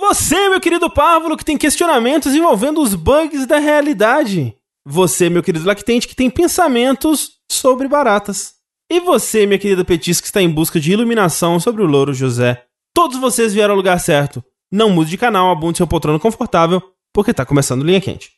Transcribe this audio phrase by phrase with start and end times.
[0.00, 4.56] Você, meu querido Pávolo, que tem questionamentos envolvendo os bugs da realidade.
[4.82, 8.54] Você, meu querido Lactente, que tem pensamentos sobre baratas.
[8.90, 12.64] E você, minha querida Petis, que está em busca de iluminação sobre o Louro José.
[12.94, 14.42] Todos vocês vieram ao lugar certo.
[14.72, 16.82] Não mude de canal, abunde seu poltrona confortável,
[17.12, 18.32] porque tá começando Linha Quente.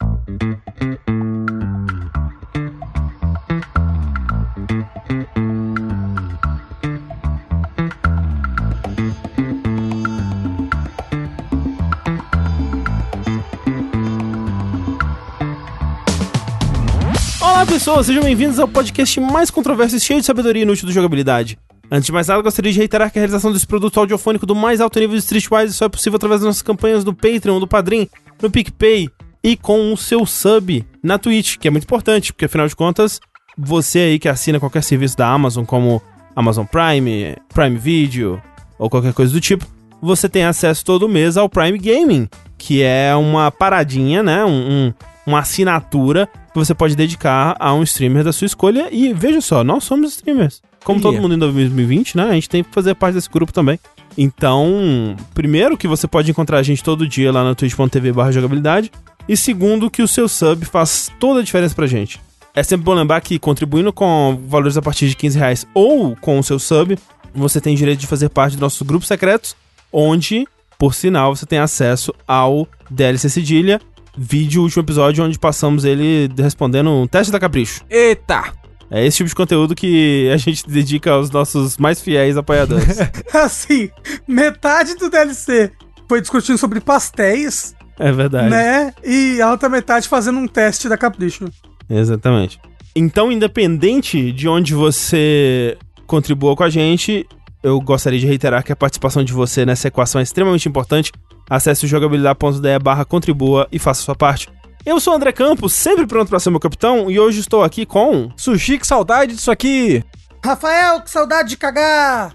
[17.62, 21.56] Olá pessoas, sejam bem-vindos ao podcast mais controverso e cheio de sabedoria inútil do jogabilidade.
[21.88, 24.80] Antes de mais nada, gostaria de reiterar que a realização desse produto audiofônico do mais
[24.80, 28.08] alto nível de Streetwise só é possível através das nossas campanhas do Patreon, do Padrim,
[28.42, 29.08] no PicPay
[29.44, 33.20] e com o seu sub na Twitch, que é muito importante, porque afinal de contas,
[33.56, 36.02] você aí que assina qualquer serviço da Amazon, como
[36.34, 38.42] Amazon Prime, Prime Video
[38.76, 39.64] ou qualquer coisa do tipo,
[40.00, 44.44] você tem acesso todo mês ao Prime Gaming, que é uma paradinha, né?
[44.44, 44.48] Um,
[44.88, 48.88] um, uma assinatura que você pode dedicar a um streamer da sua escolha.
[48.92, 50.62] E veja só, nós somos streamers.
[50.84, 52.24] Como todo mundo em 2020, né?
[52.24, 53.78] A gente tem que fazer parte desse grupo também.
[54.18, 58.90] Então, primeiro que você pode encontrar a gente todo dia lá na twitch.tv jogabilidade.
[59.28, 62.20] E segundo que o seu sub faz toda a diferença pra gente.
[62.54, 66.38] É sempre bom lembrar que contribuindo com valores a partir de 15 reais ou com
[66.38, 66.98] o seu sub,
[67.34, 69.56] você tem direito de fazer parte dos nossos grupos secretos,
[69.90, 70.46] onde,
[70.78, 73.80] por sinal, você tem acesso ao DLC Cedilha,
[74.16, 77.84] vídeo, último episódio, onde passamos ele respondendo um teste da Capricho.
[77.90, 78.52] Eita!
[78.90, 82.98] É esse tipo de conteúdo que a gente dedica aos nossos mais fiéis apoiadores.
[83.32, 83.88] Assim,
[84.28, 85.70] metade do DLC
[86.06, 88.50] foi discutindo sobre pastéis, é verdade.
[88.50, 88.92] né?
[89.02, 91.46] E a outra metade fazendo um teste da Capricho.
[91.88, 92.60] Exatamente.
[92.94, 97.26] Então, independente de onde você contribua com a gente,
[97.62, 101.12] eu gostaria de reiterar que a participação de você nessa equação é extremamente importante.
[101.48, 104.48] Acesse o jogabilidade.de barra contribua e faça sua parte.
[104.84, 107.86] Eu sou o André Campos, sempre pronto para ser meu capitão, e hoje estou aqui
[107.86, 108.30] com...
[108.36, 110.04] Sushi, que saudade disso aqui!
[110.44, 112.34] Rafael, que saudade de cagar!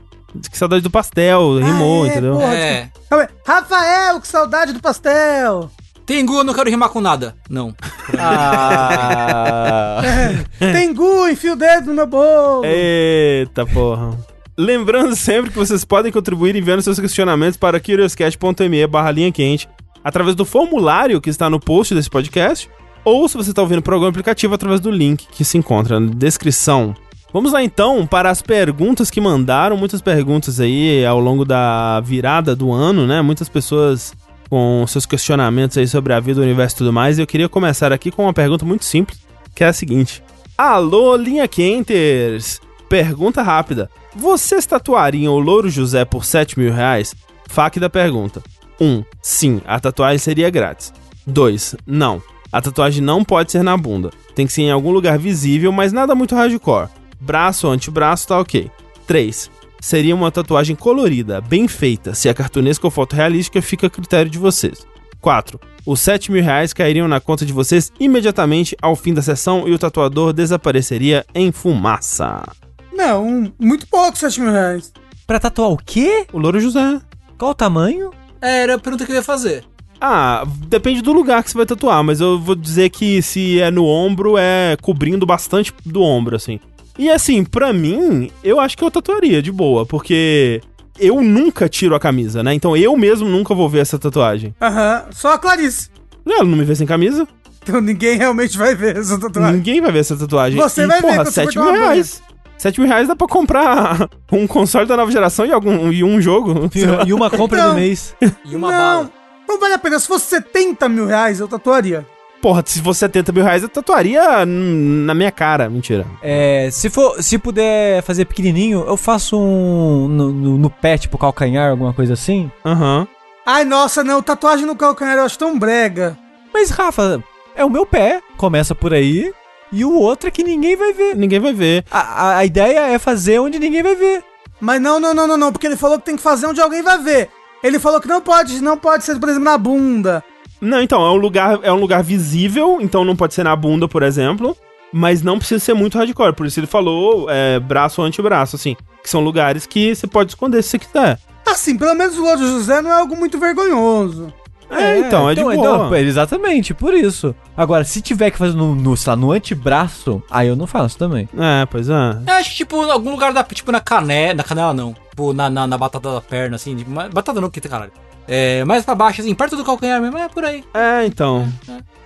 [0.50, 2.34] Que saudade do pastel, rimou, é, entendeu?
[2.34, 2.54] porra.
[2.54, 2.90] É.
[3.10, 3.30] Calma aí.
[3.46, 5.70] Rafael, que saudade do pastel!
[6.06, 7.36] Tengu, eu não quero rimar com nada.
[7.50, 7.76] Não.
[8.18, 10.02] Ah...
[10.58, 12.64] Tengu, enfia o dedo no meu bolo!
[12.64, 14.18] Eita porra.
[14.60, 19.70] Lembrando sempre que vocês podem contribuir enviando seus questionamentos para curioscat.me barra linha quente
[20.04, 22.68] através do formulário que está no post desse podcast
[23.06, 26.12] ou se você está ouvindo por algum aplicativo através do link que se encontra na
[26.12, 26.96] descrição.
[27.32, 32.56] Vamos lá então para as perguntas que mandaram, muitas perguntas aí ao longo da virada
[32.56, 33.22] do ano, né?
[33.22, 34.16] Muitas pessoas
[34.50, 37.20] com seus questionamentos aí sobre a vida, o universo e tudo mais.
[37.20, 39.20] E eu queria começar aqui com uma pergunta muito simples,
[39.54, 40.24] que é a seguinte:
[40.58, 42.67] Alô, linha Quenters!
[42.90, 43.90] Pergunta rápida.
[44.16, 47.14] Vocês tatuariam o Louro José por 7 mil reais?
[47.50, 48.42] FAQ da pergunta.
[48.80, 48.86] 1.
[48.86, 50.94] Um, sim, a tatuagem seria grátis.
[51.26, 51.76] 2.
[51.86, 52.22] Não.
[52.52, 54.10] A tatuagem não pode ser na bunda.
[54.34, 56.88] Tem que ser em algum lugar visível, mas nada muito hardcore.
[57.20, 58.72] Braço ou antebraço tá ok.
[59.06, 59.52] 3.
[59.82, 62.16] Seria uma tatuagem colorida, bem feita.
[62.16, 64.88] Se é cartunesca ou fotorrealística, fica a critério de vocês.
[65.20, 65.60] 4.
[65.86, 69.74] Os 7 mil reais cairiam na conta de vocês imediatamente ao fim da sessão e
[69.74, 72.44] o tatuador desapareceria em fumaça.
[72.92, 74.92] Não, muito pouco, 7 mil reais.
[75.26, 76.26] Pra tatuar o quê?
[76.32, 77.00] O Louro José.
[77.38, 78.12] Qual o tamanho?
[78.42, 79.64] É, era a pergunta que eu ia fazer.
[80.00, 83.72] Ah, depende do lugar que você vai tatuar, mas eu vou dizer que se é
[83.72, 86.60] no ombro, é cobrindo bastante do ombro, assim.
[86.98, 90.62] E assim, pra mim, eu acho que eu tatuaria de boa, porque
[91.00, 92.54] eu nunca tiro a camisa, né?
[92.54, 94.56] Então eu mesmo nunca vou ver essa tatuagem.
[94.62, 95.90] Aham, só a Clarice.
[96.26, 97.28] Ela não me vê sem camisa?
[97.62, 99.58] Então ninguém realmente vai ver essa tatuagem.
[99.58, 100.60] Ninguém vai ver essa tatuagem.
[100.60, 102.22] Você e, vai ver porra, você 7 for mil reais.
[102.58, 106.20] 7 mil reais dá pra comprar um console da nova geração e, algum, e um
[106.22, 106.54] jogo.
[106.76, 107.04] lá.
[107.06, 107.70] E uma compra Então.
[107.72, 108.16] do mês.
[108.46, 109.12] E uma não, bala.
[109.48, 110.00] não vale a pena.
[110.00, 112.06] Se fosse 70 mil reais, eu tatuaria.
[112.42, 115.70] Porra, se fosse 70 mil reais, eu tatuaria na minha cara.
[115.70, 116.06] Mentira.
[116.22, 121.18] É, se for, se puder fazer pequenininho, eu faço um no, no, no pé, tipo
[121.18, 122.52] calcanhar, alguma coisa assim.
[122.64, 123.08] Aham.
[123.46, 124.22] Ai, nossa, não.
[124.22, 126.18] Tatuagem no calcanhar eu acho tão brega.
[126.54, 127.24] Mas, Rafa,
[127.56, 128.22] é o meu pé.
[128.38, 129.34] Começa por aí.
[129.72, 131.16] E o outro é que ninguém vai ver.
[131.16, 131.86] Ninguém vai ver.
[131.92, 134.24] A, a, a ideia é fazer onde ninguém vai ver.
[134.60, 135.52] Mas não, não, não, não, não.
[135.52, 137.30] Porque ele falou que tem que fazer onde alguém vai ver.
[137.64, 140.24] Ele falou que não pode, não pode ser, por exemplo, na bunda.
[140.60, 143.88] Não, então, é um lugar, é um lugar visível, então não pode ser na bunda,
[143.88, 144.58] por exemplo.
[144.92, 146.34] Mas não precisa ser muito hardcore.
[146.34, 148.76] Por isso ele falou é, braço ou antebraço, assim.
[149.04, 151.20] Que são lugares que você pode esconder se você quiser.
[151.46, 154.34] Assim, pelo menos o Louro José não é algo muito vergonhoso.
[154.70, 155.54] É, então, é de boa.
[155.56, 157.34] então, exatamente, por isso.
[157.56, 160.98] Agora, se tiver que fazer no, no, sei lá, no antebraço, aí eu não faço
[160.98, 161.28] também.
[161.38, 161.94] É, pois é.
[162.28, 163.44] Eu acho que, tipo, em algum lugar da.
[163.44, 164.34] Tipo, na canela.
[164.34, 164.94] Na canela não.
[165.10, 166.78] Tipo, na, na, na batata da perna, assim.
[166.88, 167.92] mas- Batata não, que tem caralho.
[168.28, 170.64] É, mais pra baixo, assim, perto do calcanhar mesmo, é por aí.
[170.74, 171.48] É, então.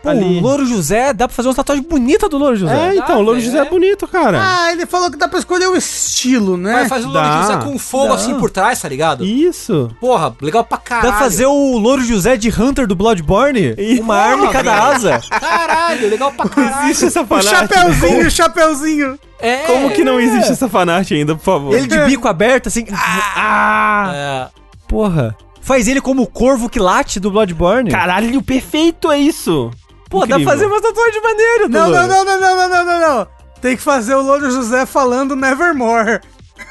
[0.04, 0.40] Pô, Ali.
[0.40, 2.76] o Louro José, dá pra fazer uma tatuagem bonita do Louro José.
[2.76, 4.40] É, então, o Louro velho, José é bonito, cara.
[4.42, 6.74] Ah, ele falou que dá pra escolher o estilo, né?
[6.74, 7.22] Mas faz o Dá.
[7.22, 8.16] Louro José com fogo Dá.
[8.16, 9.24] assim por trás, tá ligado?
[9.24, 9.92] Isso.
[10.00, 11.08] Porra, legal pra caralho.
[11.12, 13.76] Dá pra fazer o Louro José de Hunter do Bloodborne?
[14.00, 15.22] Uma Porra, arma em cada asa.
[15.40, 16.86] Caralho, legal pra caralho.
[16.90, 17.48] Existe essa O fanart.
[17.48, 19.20] chapeuzinho, o chapeuzinho.
[19.40, 19.66] É.
[19.68, 21.76] Como que não existe essa fanart ainda, por favor?
[21.76, 22.86] Ele de bico aberto, assim.
[23.36, 24.12] Ah!
[24.14, 24.48] É.
[24.88, 25.36] Porra.
[25.62, 27.90] Faz ele como o corvo que late do Bloodborne.
[27.92, 29.72] Caralho, perfeito é isso.
[30.10, 30.46] Pô, dá Incrível.
[30.46, 33.28] pra fazer uma tatuagem maneira do Não, não, não, não, não, não, não, não, não.
[33.62, 36.20] Tem que fazer o Louro José falando Nevermore.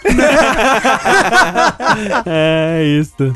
[2.26, 3.32] É isso.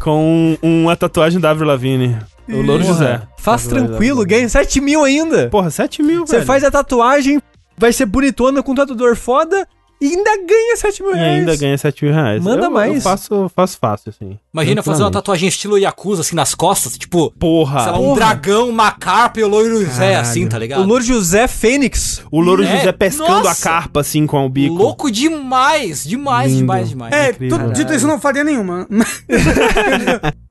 [0.00, 2.16] Com uma tatuagem da Avril Lavigne.
[2.48, 3.22] O Louro José.
[3.38, 5.48] Faz Avril tranquilo, ganha 7 mil ainda.
[5.48, 6.46] Porra, 7 mil, Você velho.
[6.46, 7.40] faz a tatuagem,
[7.76, 9.66] vai ser bonitona com um tatuador foda
[10.00, 11.38] e ainda ganha 7 mil E reais.
[11.38, 12.42] ainda ganha 7 mil reais.
[12.42, 12.94] Manda eu, mais.
[12.96, 14.38] Eu faço, faço fácil, assim.
[14.52, 17.82] Imagina fazer uma tatuagem estilo Yakuza, assim, nas costas, tipo, Porra.
[17.84, 18.16] sei lá, um porra.
[18.16, 20.20] dragão, uma carpa e o loiro José, Caralho.
[20.20, 20.84] assim, tá O ligado?
[20.86, 22.22] Louro José Fênix.
[22.30, 23.50] O Louro É, José pescando nossa.
[23.50, 24.74] a carpa, assim, com o bico.
[24.74, 26.60] Louco demais, demais, Lindo.
[26.62, 27.14] demais, demais.
[27.14, 27.58] É, incrível.
[27.58, 28.86] tudo, dito isso, não faria nenhuma.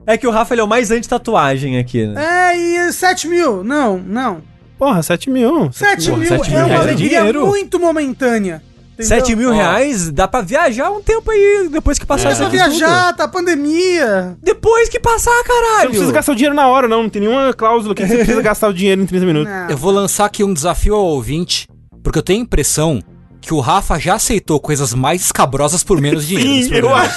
[0.07, 2.51] É que o Rafa ele é o mais anti-tatuagem aqui, né?
[2.53, 2.57] É,
[2.88, 3.63] e 7 mil?
[3.63, 4.41] Não, não.
[4.77, 5.71] Porra, 7 mil.
[5.71, 7.48] 7 Porra, mil sete é uma reais alegria dinheiro.
[7.48, 8.62] muito momentânea.
[8.95, 9.18] Entendeu?
[9.25, 9.53] 7 mil Ó.
[9.53, 13.13] reais dá pra viajar um tempo aí, depois que passar Dá isso pra aqui viajar,
[13.15, 14.30] tá pandemia.
[14.31, 14.38] tudo.
[14.42, 15.83] Depois que passar, Você caralho.
[15.83, 17.03] não precisa gastar o dinheiro na hora, não.
[17.03, 19.51] Não tem nenhuma cláusula que você precisa gastar o dinheiro em 30 minutos.
[19.53, 19.69] Não.
[19.69, 21.68] Eu vou lançar aqui um desafio ao ouvinte,
[22.03, 23.01] porque eu tenho a impressão
[23.45, 26.68] que o Rafa já aceitou coisas mais escabrosas por menos dinheiro.
[26.68, 27.15] Sim, eu acho.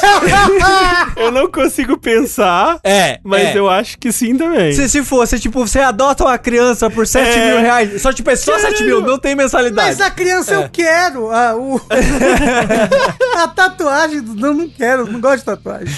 [1.17, 3.59] eu não consigo pensar, É, mas é.
[3.59, 4.73] eu acho que sim também.
[4.73, 7.47] Se, se fosse, tipo, você adota uma criança por 7 É.
[7.53, 9.89] mil reais, só tipo, é só 7 mil, não tem mensalidade.
[9.89, 11.31] Mas a criança eu quero.
[11.31, 11.81] A, o-
[13.37, 15.95] a tatuagem, não, não quero, não gosto de tatuagem.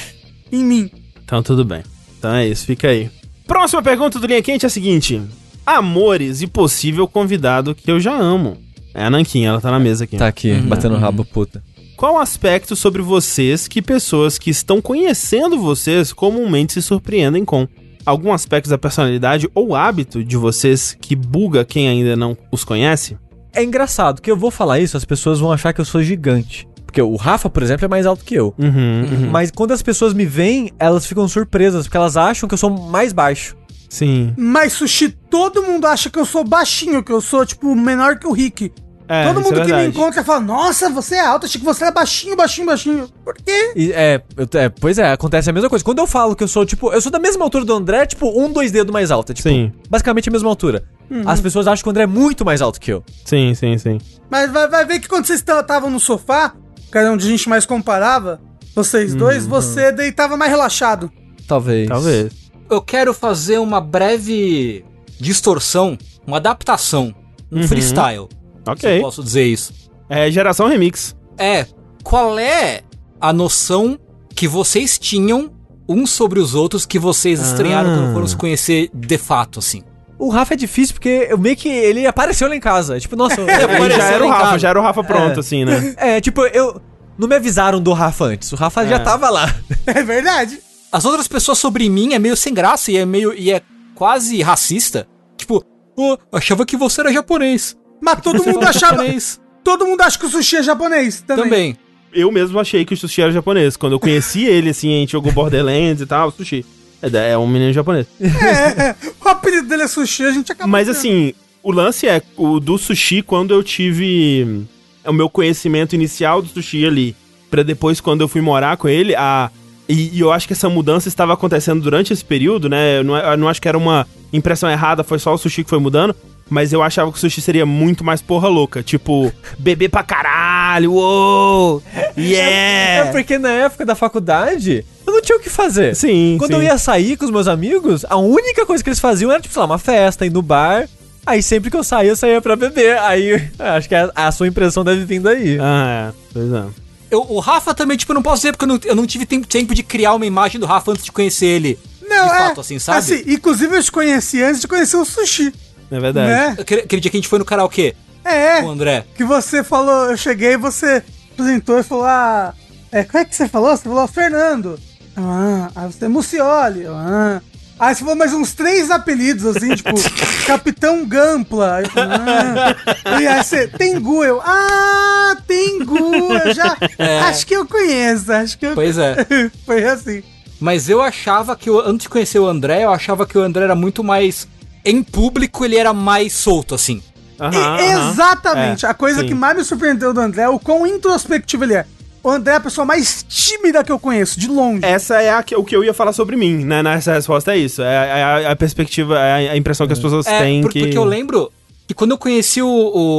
[0.52, 0.90] Em mim.
[1.24, 1.82] Então tudo bem.
[2.18, 3.10] Então é isso, fica aí.
[3.46, 5.20] Próxima pergunta do Linha Quente é a seguinte:
[5.66, 8.56] Amores e possível convidado que eu já amo.
[8.94, 10.16] É a Nanquinha, ela tá na mesa aqui.
[10.16, 11.62] Tá aqui, batendo rabo, puta.
[11.96, 17.68] Qual aspecto sobre vocês que pessoas que estão conhecendo vocês comumente se surpreendem com?
[18.06, 23.18] Algum aspecto da personalidade ou hábito de vocês que buga quem ainda não os conhece?
[23.52, 26.66] É engraçado que eu vou falar isso, as pessoas vão achar que eu sou gigante.
[26.86, 28.52] Porque o Rafa, por exemplo, é mais alto que eu.
[28.58, 29.30] Uhum, uhum.
[29.30, 32.70] Mas quando as pessoas me veem, elas ficam surpresas, porque elas acham que eu sou
[32.70, 33.54] mais baixo.
[33.90, 34.32] Sim.
[34.38, 38.26] Mas sushi, todo mundo acha que eu sou baixinho, que eu sou, tipo, menor que
[38.26, 38.72] o Rick.
[39.08, 41.82] É, todo mundo é que me encontra fala, nossa, você é alto, achei que você
[41.82, 43.08] era baixinho, baixinho, baixinho.
[43.24, 43.72] Por quê?
[43.74, 45.84] E, é, eu- é, pois é, acontece a mesma coisa.
[45.84, 48.30] Quando eu falo que eu sou, tipo, eu sou da mesma altura do André, tipo,
[48.40, 49.32] um, dois dedos mais alto.
[49.32, 49.72] É, tipo, Sim.
[49.90, 50.84] basicamente a mesma altura.
[51.26, 53.02] As pessoas acham que o André é muito mais alto que eu.
[53.24, 53.98] Sim, sim, sim.
[54.30, 56.52] Mas vai, vai ver que quando vocês estavam no sofá,
[56.92, 58.40] que era onde a gente mais comparava,
[58.76, 61.10] vocês dois, você deitava mais relaxado.
[61.48, 61.88] Talvez.
[61.88, 62.32] Talvez.
[62.70, 64.84] Eu quero fazer uma breve
[65.18, 67.14] distorção, uma adaptação,
[67.50, 67.68] um Uhum.
[67.68, 68.28] freestyle.
[68.64, 68.98] Se Ok.
[68.98, 69.72] eu posso dizer isso.
[70.08, 71.14] É geração remix.
[71.36, 71.66] É,
[72.02, 72.82] qual é
[73.20, 73.98] a noção
[74.34, 75.50] que vocês tinham
[75.88, 77.96] uns sobre os outros que vocês estranharam Ah.
[77.96, 79.82] quando foram se conhecer de fato, assim?
[80.18, 83.00] O Rafa é difícil porque eu meio que ele apareceu lá em casa.
[83.00, 84.58] Tipo, nossa, Apareceu já era o Rafa, casa.
[84.58, 85.40] já era o Rafa pronto, É.
[85.40, 85.94] assim, né?
[85.96, 86.80] é, tipo, eu
[87.18, 88.52] não me avisaram do Rafa antes.
[88.52, 88.98] O Rafa já É.
[89.00, 89.52] tava lá.
[89.86, 90.60] É verdade.
[90.92, 93.62] As outras pessoas sobre mim é meio sem graça e é meio e é
[93.94, 95.06] quase racista.
[95.36, 95.64] Tipo,
[95.96, 97.76] oh, achava que você era japonês.
[98.00, 98.96] Mas todo mundo achava.
[98.96, 101.44] japonês Todo mundo acha que o sushi é japonês também.
[101.44, 101.76] também.
[102.12, 103.76] Eu mesmo achei que o sushi era japonês.
[103.76, 106.64] Quando eu conheci ele, assim, a gente jogou Borderlands e tal, sushi.
[107.02, 108.06] É, é um menino japonês.
[108.20, 108.94] É,
[109.24, 110.68] o apelido dele é sushi, a gente acaba.
[110.68, 110.96] Mas tendo.
[110.96, 114.66] assim, o lance é o do sushi quando eu tive
[115.06, 117.16] o meu conhecimento inicial do sushi ali,
[117.50, 119.50] Pra depois quando eu fui morar com ele, a
[119.90, 122.98] e, e eu acho que essa mudança estava acontecendo durante esse período, né?
[122.98, 125.70] Eu não, eu não acho que era uma impressão errada, foi só o sushi que
[125.70, 126.14] foi mudando.
[126.48, 128.82] Mas eu achava que o sushi seria muito mais porra louca.
[128.82, 131.82] Tipo, beber pra caralho, uou!
[132.16, 133.12] É Yeah!
[133.12, 135.94] porque na época da faculdade, eu não tinha o que fazer.
[135.94, 136.56] Sim, Quando sim.
[136.56, 139.54] eu ia sair com os meus amigos, a única coisa que eles faziam era, tipo,
[139.54, 140.88] sei lá, uma festa, ir no bar.
[141.24, 142.98] Aí sempre que eu saía, eu saía pra beber.
[142.98, 145.56] Aí acho que a, a sua impressão deve vir daí.
[145.60, 146.12] Ah, é.
[146.32, 146.89] Pois é.
[147.10, 149.26] Eu- o Rafa também, tipo, eu não posso dizer porque eu não, eu não tive
[149.26, 151.78] tempo, tempo de criar uma imagem do Rafa antes de conhecer ele.
[152.08, 152.38] Não, de é.
[152.38, 153.24] fato, assim, sabe?
[153.26, 155.52] inclusive eu te conheci antes de conhecer o sushi.
[155.90, 156.28] É verdade.
[156.30, 156.56] Né?
[156.60, 158.60] Aquele, aquele dia que a gente foi no karaokê É.
[158.60, 159.04] com o André.
[159.16, 161.02] Que você falou, eu cheguei e você
[161.32, 162.54] apresentou e falou, ah.
[162.92, 163.76] É, como é que você falou?
[163.76, 164.78] Você falou Fernando.
[165.16, 166.86] Ah, aí você é Mucioli.
[166.86, 167.40] Ah.
[167.80, 169.90] Aí você falou mais uns três apelidos, assim, tipo,
[170.46, 171.76] Capitão Gampla.
[171.76, 173.20] Aí eu falei, ah.
[173.22, 177.20] E aí você, Tengu, eu, ah, Tengu, eu já, É.
[177.20, 179.26] acho que eu conheço, acho que eu Pois é.
[179.64, 180.22] Foi assim.
[180.60, 183.64] Mas eu achava que, eu, antes de conhecer o André, eu achava que o André
[183.64, 184.46] era muito mais.
[184.84, 187.02] Em público, ele era mais solto, assim.
[187.40, 188.84] E- exatamente.
[188.84, 189.28] É, a coisa sim.
[189.28, 191.86] que mais me surpreendeu do André é o quão introspectivo ele é.
[192.22, 194.84] O André é a pessoa mais tímida que eu conheço, de longe.
[194.84, 196.82] Essa é a que- o que eu ia falar sobre mim, né?
[196.82, 197.80] Nessa resposta é isso.
[197.82, 200.70] É, a- a, a perspectiva, é a, a impressão que as pessoas É, têm por-
[200.70, 200.80] que...
[200.80, 201.50] porque eu lembro
[201.88, 202.68] que quando eu conheci o,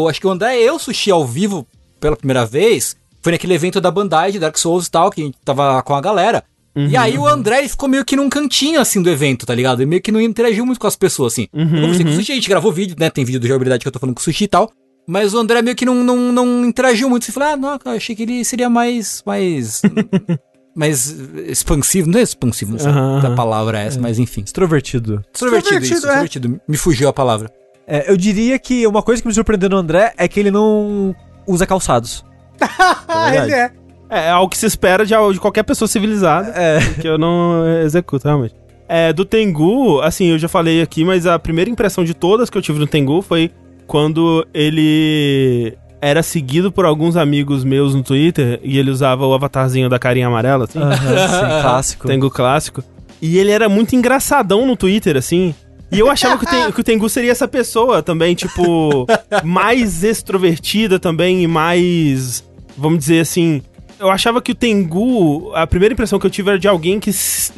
[0.03, 1.65] o- Acho que o André e eu sushi ao vivo
[1.99, 2.95] pela primeira vez.
[3.23, 5.93] Foi naquele evento da Bandai de Dark Souls e tal, que a gente tava com
[5.95, 6.43] a galera.
[6.75, 9.81] E aí o André ficou meio que num cantinho, assim, do evento, tá ligado?
[9.81, 11.47] Ele meio que não interagiu muito com as pessoas, assim.
[11.53, 13.09] eu conversei com o Sushi, a gente gravou vídeo, né?
[13.09, 14.71] Tem vídeo do jogabilidade que eu tô falando com o Sushi e tal.
[15.07, 17.25] Mas o André meio que não, não, não interagiu muito.
[17.25, 19.21] Você falou, ah, não, eu achei que ele seria mais...
[19.25, 19.81] mais...
[20.75, 21.09] mais
[21.47, 22.09] expansivo.
[22.09, 24.41] Não é expansivo, não sei se a palavra é essa, mas enfim.
[24.45, 25.23] Extrovertido.
[25.33, 26.09] Extrovertido, isso, Extrovertido, é.
[26.09, 26.61] extrovertido.
[26.67, 27.51] Me fugiu a palavra.
[27.85, 31.15] É, eu diria que uma coisa que me surpreendeu no André é que ele não
[31.45, 32.23] usa calçados.
[33.07, 33.51] Ah, verdade.
[33.51, 33.71] ele é.
[34.09, 36.79] É, é algo que se espera de, de qualquer pessoa civilizada, É.
[37.01, 38.55] que eu não executo, realmente.
[38.87, 42.57] É, do Tengu, assim, eu já falei aqui, mas a primeira impressão de todas que
[42.57, 43.51] eu tive no Tengu foi
[43.91, 49.89] quando ele era seguido por alguns amigos meus no Twitter e ele usava o avatarzinho
[49.89, 50.79] da carinha amarela, assim.
[50.79, 50.95] Aham,
[51.27, 52.07] sim, clássico.
[52.07, 52.81] Tengu clássico.
[53.21, 55.53] E ele era muito engraçadão no Twitter, assim.
[55.91, 59.05] E eu achava que o, Ten- que o Tengu seria essa pessoa também, tipo,
[59.43, 62.45] mais extrovertida também e mais,
[62.77, 63.61] vamos dizer assim.
[63.99, 67.11] Eu achava que o Tengu, a primeira impressão que eu tive era de alguém que,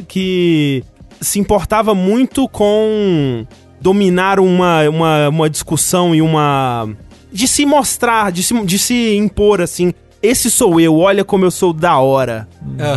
[0.08, 0.84] que
[1.22, 3.46] se importava muito com
[3.84, 6.90] dominar uma, uma, uma discussão e uma.
[7.32, 9.94] de se mostrar, de se, de se impor, assim.
[10.22, 12.48] Esse sou eu, olha como eu sou da hora.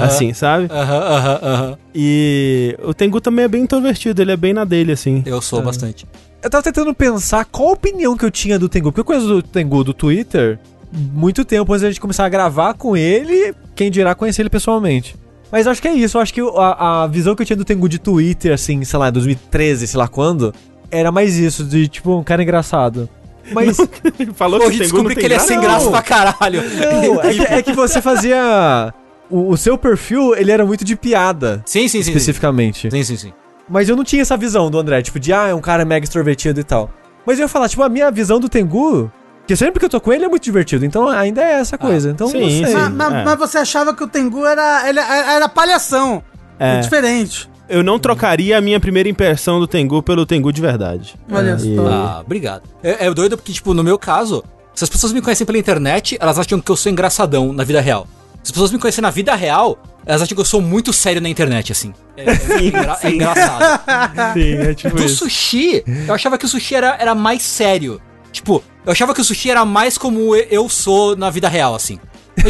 [0.00, 0.68] Assim, sabe?
[0.70, 1.78] Aham, aham, aham.
[1.92, 5.24] E o Tengu também é bem introvertido, ele é bem na dele, assim.
[5.26, 6.06] Eu sou bastante.
[6.40, 8.92] Eu tava tentando pensar qual a opinião que eu tinha do Tengu.
[8.92, 10.56] Porque eu conheço do Tengu do Twitter
[10.92, 15.16] muito tempo antes da gente começar a gravar com ele, quem dirá conhecer ele pessoalmente.
[15.50, 17.56] Mas acho que é isso, eu acho que o- a, a visão que eu tinha
[17.56, 20.54] do Tengu de Twitter, assim, sei lá, 2013, sei lá quando,
[20.90, 23.08] era mais isso, de tipo, um cara engraçado.
[23.52, 23.78] Mas.
[24.18, 25.92] Ele falou Hoje descobri que ele é sem graça Não.
[25.92, 26.62] pra caralho.
[26.62, 28.92] Não, é que, é que você fazia.
[29.30, 32.02] O, o seu perfil, ele era muito de piada, Sim, sim, sim.
[32.04, 32.10] sim.
[32.10, 32.88] especificamente.
[32.90, 33.32] Sim, sim, sim.
[33.68, 36.04] Mas eu não tinha essa visão do André, tipo, de ah, é um cara mega
[36.04, 36.88] extrovertido e tal.
[37.26, 39.10] Mas eu ia falar, tipo, a minha visão do Tengu,
[39.44, 42.10] que sempre que eu tô com ele é muito divertido, então ainda é essa coisa.
[42.10, 42.66] então sim, não sei.
[42.66, 42.72] sim.
[42.74, 43.24] Mas, mas- é.
[43.24, 46.22] mas você achava que o Tengu era, ele, era palhação.
[46.58, 46.76] É.
[46.76, 47.50] É diferente.
[47.68, 51.14] Eu não trocaria a minha primeira impressão do Tengu pelo Tengu de verdade.
[51.30, 51.86] Olha E- só.
[51.88, 52.62] Ah, obrigado.
[52.82, 54.44] É, é doido porque, tipo, no meu caso,
[54.74, 57.80] se as pessoas me conhecem pela internet, elas acham que eu sou engraçadão na vida
[57.80, 58.06] real.
[58.42, 61.20] Se as pessoas me conhecem na vida real, elas acham que eu sou muito sério
[61.20, 61.92] na internet, assim.
[62.16, 64.32] É, é engra- é engraçado.
[64.34, 65.16] Sim, é tipo Do isso.
[65.24, 68.00] sushi, eu achava que o sushi era, era mais sério.
[68.30, 71.74] Tipo, eu achava que o sushi era mais como e- eu sou na vida real,
[71.74, 71.98] assim.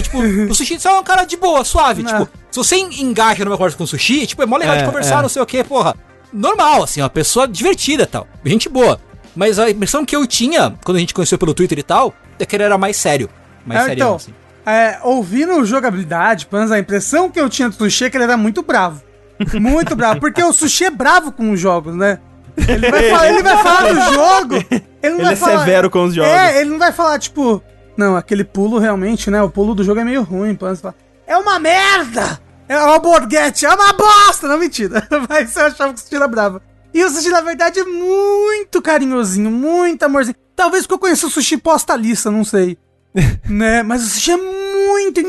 [0.03, 2.03] Tipo, o sushi só é um cara de boa, suave.
[2.03, 2.11] Não.
[2.25, 4.79] Tipo, se você en- engaja numa conversa com o sushi, tipo, é mó legal É,
[4.81, 5.23] de conversar, é.
[5.23, 5.95] não sei o que, porra.
[6.33, 8.27] Normal, assim, uma pessoa divertida e tal.
[8.45, 9.01] Gente boa.
[9.35, 12.45] Mas a impressão que eu tinha, quando a gente conheceu pelo Twitter e tal, é
[12.45, 13.31] que ele era mais sério.
[13.65, 14.35] Mais É, sério, então, assim.
[14.67, 18.25] é, ouvindo jogabilidade, pelo menos a impressão que eu tinha do Sushi é que ele
[18.25, 19.03] era muito bravo.
[19.55, 20.19] Muito bravo.
[20.21, 22.19] Porque o Sushi é bravo com os jogos, né?
[22.67, 24.55] Ele vai falar, ele vai falar do jogo.
[24.57, 26.31] Ele, não Ele vai é falar, severo com os jogos.
[26.33, 27.63] É, ele não vai falar, tipo,
[27.97, 29.43] não, aquele pulo realmente, né?
[29.43, 30.57] O pulo do jogo é meio ruim.
[30.57, 30.95] Fala,
[31.27, 32.41] é uma merda!
[32.69, 34.49] É uma borguete, é uma bosta!
[34.49, 35.07] Não, mentira.
[35.29, 36.61] Mas eu achava que o Sushi era bravo.
[36.93, 40.37] E o Sushi, na verdade, é muito carinhosinho, muito amorzinho.
[40.55, 42.77] Talvez porque eu conheço o Sushi postalista, não sei.
[43.49, 43.83] né?
[43.83, 45.21] Mas o Sushi é muito...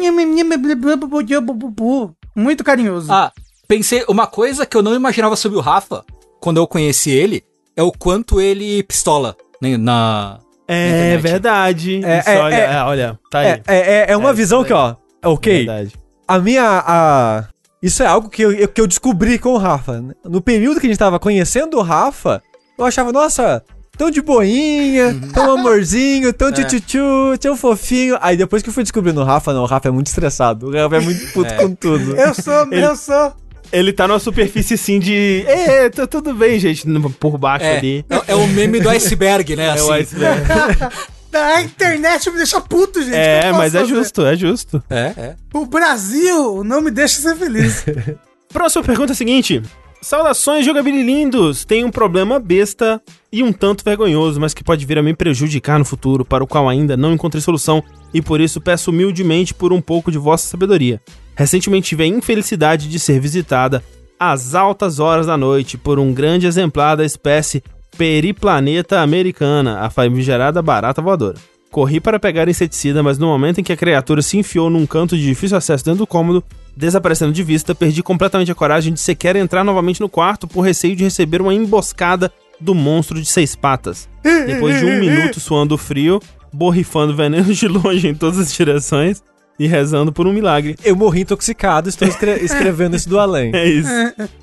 [2.36, 3.12] Muito carinhoso.
[3.12, 3.32] Ah,
[3.68, 6.06] pensei, uma coisa que eu não imaginava sobre o Rafa,
[6.40, 7.44] quando eu conheci ele,
[7.76, 10.40] é o quanto ele pistola né, na.
[10.68, 11.22] É internet.
[11.22, 12.06] verdade.
[12.06, 12.74] É, Isso, é, olha, é.
[12.74, 13.48] é, olha, tá aí.
[13.48, 15.94] É, é, é, é uma É, visão que, ó, ok, Verdade.
[16.28, 17.44] a minha, a...
[17.82, 20.04] Isso é algo que eu, que eu descobri com o Rafa.
[20.26, 22.42] No período que a gente tava conhecendo o Rafa,
[22.78, 23.64] eu achava, nossa,
[23.98, 28.18] tão de boinha, tão amorzinho, tão tchutchu, tão fofinho.
[28.20, 30.72] Aí depois que eu fui descobrindo o Rafa, não, o Rafa é muito estressado, o
[30.74, 31.56] Rafa é muito puto É.
[31.58, 32.16] com tudo.
[32.18, 33.34] Eu sou, eu sou...
[33.72, 35.44] Ele tá numa superfície assim de.
[35.48, 36.86] É, tá tudo bem, gente.
[37.20, 38.06] Por baixo É, ali.
[38.10, 39.68] é, é o meme do iceberg, né?
[39.68, 39.90] É Assim.
[39.90, 40.42] o iceberg.
[41.34, 43.14] A internet me deixa puto, gente.
[43.14, 43.94] É, mas é fazer?
[43.94, 44.84] justo, é justo.
[44.90, 45.36] É, é.
[45.54, 47.86] O Brasil não me deixa ser feliz.
[48.52, 49.62] Próxima pergunta é a seguinte.
[50.02, 51.66] Saudações, jogabililindos!
[51.66, 55.78] Tem um problema besta e um tanto vergonhoso, mas que pode vir a me prejudicar
[55.78, 57.84] no futuro, para o qual ainda não encontrei solução,
[58.14, 61.02] e por isso peço humildemente por um pouco de vossa sabedoria.
[61.38, 63.84] Recentemente tive a infelicidade de ser visitada
[64.20, 67.64] às altas horas da noite por um grande exemplar da espécie
[67.96, 71.38] Periplaneta americana, a famigerada barata voadora.
[71.70, 75.16] Corri para pegar inseticida, mas no momento em que a criatura se enfiou num canto
[75.16, 76.44] de difícil acesso dentro do cômodo,
[76.78, 80.96] Desaparecendo de vista, perdi completamente a coragem de sequer entrar novamente no quarto por receio
[80.96, 84.08] de receber uma emboscada do monstro de seis patas.
[84.46, 86.22] Depois de um minuto suando frio,
[86.54, 89.24] borrifando veneno de longe em todas as direções
[89.60, 90.76] e rezando por um milagre.
[90.84, 93.52] Eu morri intoxicado, estou escre- escrevendo isso do além.
[93.56, 93.90] É isso.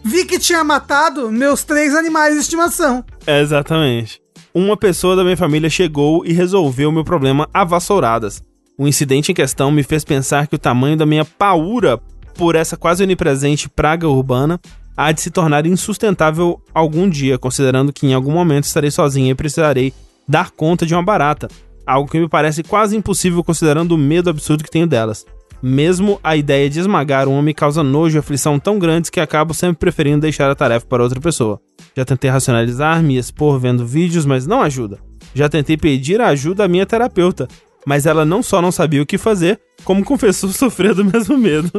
[0.02, 3.04] Vi que tinha matado meus três animais de estimação.
[3.26, 4.20] É, exatamente.
[4.52, 8.42] Uma pessoa da minha família chegou e resolveu meu problema a vassouradas.
[8.78, 11.98] O incidente em questão me fez pensar que o tamanho da minha paura
[12.34, 14.60] por essa quase onipresente praga urbana
[14.96, 19.34] há de se tornar insustentável algum dia, considerando que em algum momento estarei sozinha e
[19.34, 19.92] precisarei
[20.28, 21.48] dar conta de uma barata.
[21.86, 25.26] Algo que me parece quase impossível considerando o medo absurdo que tenho delas.
[25.62, 29.54] Mesmo a ideia de esmagar uma me causa nojo e aflição tão grandes que acabo
[29.54, 31.60] sempre preferindo deixar a tarefa para outra pessoa.
[31.96, 34.98] Já tentei racionalizar, me expor vendo vídeos, mas não ajuda.
[35.34, 37.48] Já tentei pedir ajuda à minha terapeuta,
[37.86, 41.70] mas ela não só não sabia o que fazer, como confessou sofrer do mesmo medo.